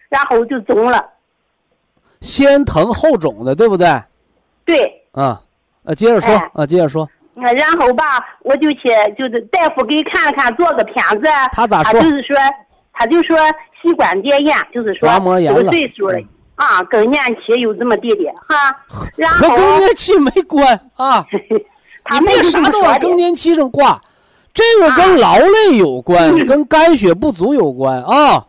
[0.10, 1.06] 然后就肿了。
[2.22, 3.88] 先疼后肿的，对不对？
[4.66, 5.04] 对。
[5.12, 5.42] 啊，
[5.84, 7.08] 呃，接着说啊，接着说。
[7.36, 11.30] 然后吧，我就去，就是大夫给看了看，做个片子。
[11.52, 12.00] 他咋说？
[12.00, 12.36] 他就是说。
[13.00, 13.38] 他就说
[13.80, 16.20] 膝关节炎，就是说这个岁数了
[16.56, 18.76] 啊，更年期有这么地的哈。
[19.16, 20.66] 然后和更年期没关
[20.98, 24.02] 啊， 你别啥都往更年期上挂，
[24.58, 28.44] 这个跟劳累有关，跟肝血不足有关啊。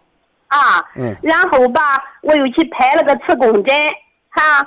[0.48, 1.14] 啊，嗯。
[1.22, 1.80] 然后吧，
[2.22, 3.76] 我又去拍了个磁共振，
[4.30, 4.66] 哈，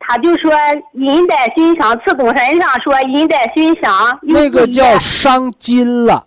[0.00, 0.52] 他就说
[0.94, 4.18] 阴带损伤，磁共振上说阴带损伤。
[4.22, 6.26] 那个叫伤筋了。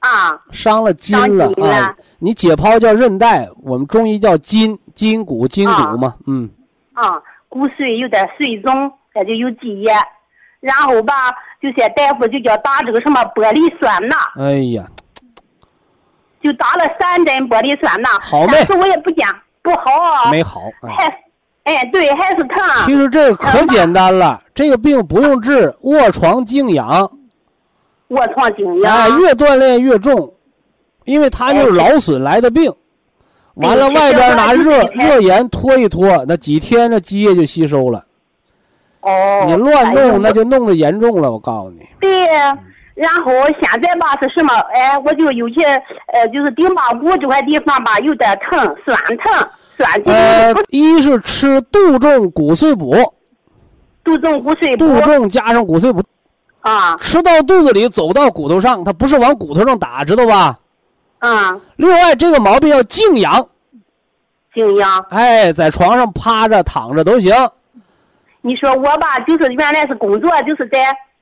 [0.00, 1.94] 啊，伤了筋了啊！
[2.18, 6.50] 你解剖叫韧带，我们中医叫筋，筋骨、筋骨嘛，嗯。
[6.94, 9.92] 啊，骨髓有点水肿，这就有积液，
[10.60, 11.14] 然后吧，
[11.60, 14.16] 就些大夫就叫打这个什么玻璃酸钠。
[14.36, 14.86] 哎呀，
[16.42, 18.52] 就打了三针玻璃酸钠，好没？
[18.52, 20.30] 但是我也不讲不好。
[20.30, 20.60] 没好。
[20.96, 21.06] 还，
[21.64, 22.56] 哎，对，还是疼。
[22.84, 27.10] 其实这个可简单了，这个病不用治，卧床静养。
[28.08, 30.34] 卧床静养，哎，越锻炼越重，
[31.04, 32.70] 因为它就是劳损来的病。
[33.54, 38.04] 完了，外边拿热热盐拖一拖，那几天那积液就吸收了。
[39.00, 39.44] 哦。
[39.46, 41.30] 你乱弄，那就弄得严重了。
[41.32, 41.86] 我告诉你。
[42.00, 42.26] 对，
[42.94, 44.54] 然后现在吧是什么？
[44.74, 45.64] 哎，我就有些
[46.12, 50.14] 呃，就是顶巴骨这块地方吧有点疼，酸疼，酸疼。
[50.14, 52.94] 呃，一是吃杜仲骨碎补。
[54.04, 54.86] 杜仲骨碎补。
[54.86, 56.02] 杜仲加上骨碎补。
[56.60, 60.58] 啊，吃到肚子里，走到骨头上，它不是往骨头上打，知道吧？
[61.20, 61.58] 啊。
[61.76, 63.46] 另外，这个毛病要静养。
[64.54, 65.00] 静养。
[65.08, 67.32] 哎，在床上趴着、躺着都行。
[68.42, 70.78] 你说我吧，就是原来是工作，就是在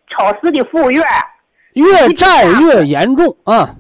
[0.08, 1.04] 超市的服务员。
[1.74, 3.70] 越站越严重啊！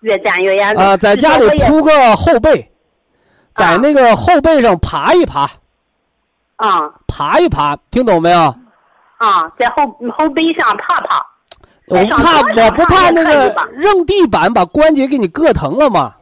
[0.00, 0.96] 越站越严重啊！
[0.96, 2.72] 在家里铺个后背，
[3.54, 5.50] 在那个后背上爬一爬。
[6.56, 6.92] 啊。
[7.06, 8.38] 爬一爬，听懂没有？
[9.18, 9.84] 啊，在后
[10.16, 11.24] 后背上爬爬，
[11.88, 16.14] 我怕我不怕那个扔地板把关节给你硌疼了吗？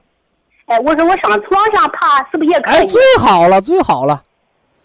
[0.67, 2.87] 哎，我说我上床上爬是不是也可哎，以？
[2.87, 4.23] 最好了，最好了，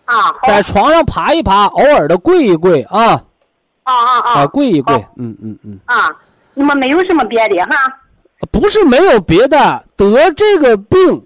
[0.10, 3.22] 啊，在床上爬一爬，偶尔的跪一跪啊，
[3.84, 6.10] 啊啊啊，啊跪一跪，嗯嗯嗯，啊，
[6.56, 7.76] 那么没有什么别的哈。
[8.52, 11.24] 不是没有别的，得这个病，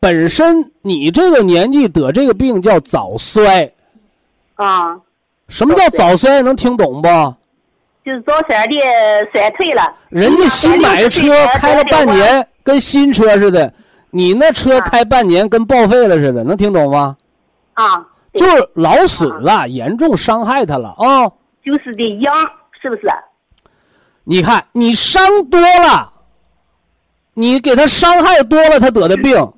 [0.00, 3.70] 本身你这个年纪得这个病叫早衰。
[4.54, 4.96] 啊，
[5.48, 6.40] 什么叫早衰？
[6.40, 7.08] 能听懂不？
[8.04, 8.76] 就是早衰的
[9.32, 9.92] 衰退了。
[10.08, 11.22] 人家新买的车
[11.54, 13.72] 开了半年，跟新车似的，
[14.10, 17.16] 你那车开半年跟报废了似的，能听懂吗？
[17.74, 18.04] 啊，对
[18.34, 21.28] 就是老损了，严重伤害他了啊！
[21.64, 22.34] 就是得养，
[22.80, 23.02] 是不是？
[24.24, 26.12] 你看你伤多了，
[27.34, 29.36] 你给他伤害多了，他得的病。
[29.36, 29.54] 嗯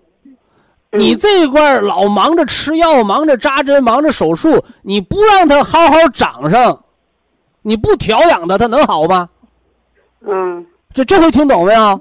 [0.97, 6.85] 你这一块儿老忙着吃药，忙着扎针，忙着手术，你不让他好好长上，
[7.63, 9.29] 你不调养他，他能好吗？
[10.25, 12.01] 嗯，这这回听懂没有？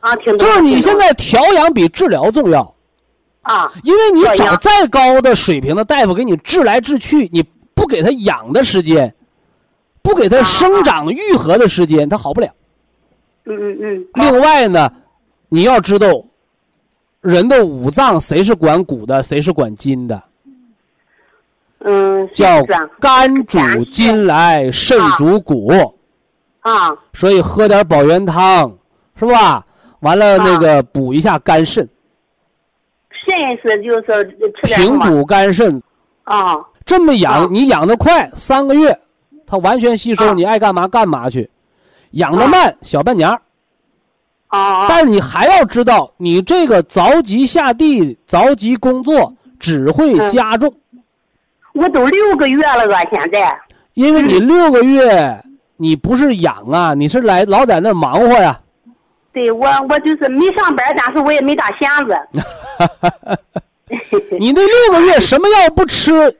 [0.00, 0.38] 啊，听懂。
[0.38, 2.74] 就是你现在调养比治疗重要，
[3.42, 7.42] 啊，因为你找再高的水平的大夫给你治来治去，你
[7.74, 9.12] 不给他养的时间，
[10.00, 12.48] 不给他啊生长愈合的时间，他好不了。
[13.44, 14.92] 嗯嗯嗯，另外呢，
[15.48, 16.06] 你要知道，
[17.20, 20.22] 人的五脏谁是管骨的，谁是管筋的？
[21.84, 22.64] 嗯，叫
[23.00, 25.72] 肝主筋来，肾主骨。
[26.60, 28.72] 啊，所以喝点保元汤，
[29.18, 29.66] 是吧？
[29.98, 31.88] 完了那啊个补一下肝肾，
[33.24, 34.24] 肾是就是
[34.62, 35.80] 平补肝肾。
[36.24, 38.98] 啊这么养，啊你养得快，三个月，
[39.46, 41.48] 它完全吸收，啊你爱干嘛干嘛去。
[42.12, 43.40] 养得慢，小半年儿。
[44.48, 50.72] 啊但是你还要知道，你这个着急下地、着急工作，只会嗯加重。
[51.74, 53.58] 我都六个月了吧，现在。
[53.94, 55.42] 因为你六个月，
[55.76, 58.60] 你不是养啊，你是来老在那儿忙活呀、
[59.32, 62.16] 对我，我就是没上班，但是我也没大闲着。
[64.38, 66.36] 你那六个月什么药不吃，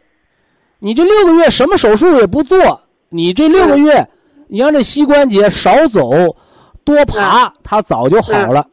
[0.78, 4.06] 你这六个月什么手术也不做，你这六个月，
[4.48, 6.10] 你让这膝关节少走，
[6.84, 8.66] 多爬，它早就好了，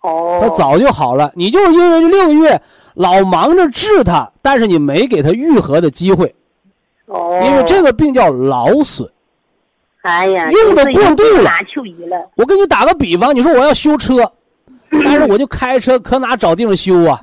[0.00, 0.40] 哦。
[0.42, 1.32] 它早就好了。
[1.34, 2.60] 你就是因为这六个月
[2.94, 6.34] 老忙着治它，但是你没给它愈合的机会，
[7.06, 7.40] 哦。
[7.44, 9.10] 因为这个病叫劳损。
[10.02, 11.50] 哎呀，用的过度了。
[12.36, 14.30] 我给你打个比方，你说我要修车，
[14.90, 17.20] 但是我就开车，可哪找地方修啊？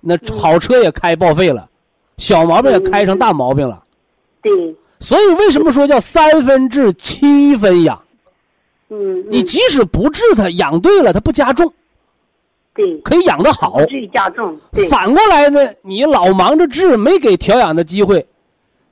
[0.00, 1.68] 那好车也开报废了，
[2.18, 3.82] 小毛病也开成大毛病了。
[4.42, 4.52] 对，
[5.00, 8.00] 所以为什么说叫三分治七分养？
[8.90, 11.72] 嗯，嗯你即使不治它，养对了，它不加重，
[12.74, 13.86] 对，可以养得好不。
[13.86, 14.56] 至于加重。
[14.72, 18.24] 对，反过来呢，你老忙着治，没给调养的机会，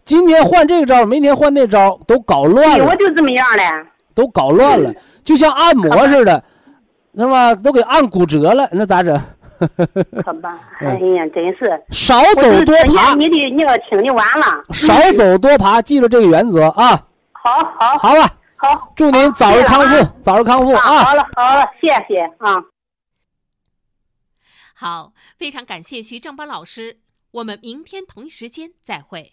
[0.06, 3.86] 今天换这个招，明天换那招，都搞乱了，我，就这么样了。
[4.14, 4.94] 都搞乱了，
[5.24, 6.42] 就像按摩似的，
[7.12, 7.54] 那么？
[7.56, 9.20] 都给按骨折了，那咋整？
[9.58, 10.58] 可吧？
[10.80, 11.82] 嗯哎呀，真是。
[11.90, 14.64] 少走多爬，你的你要听的完了。
[14.72, 17.04] 少走多爬，记住这个原则啊！
[17.32, 20.80] 好好好吧，好，祝您早日康复早日康复啊！
[20.80, 21.04] 啊！
[21.04, 22.62] 好了好了，谢谢啊。
[24.72, 26.98] 好，非常感谢徐正邦老师，
[27.32, 29.32] 我们明天同一时间再会。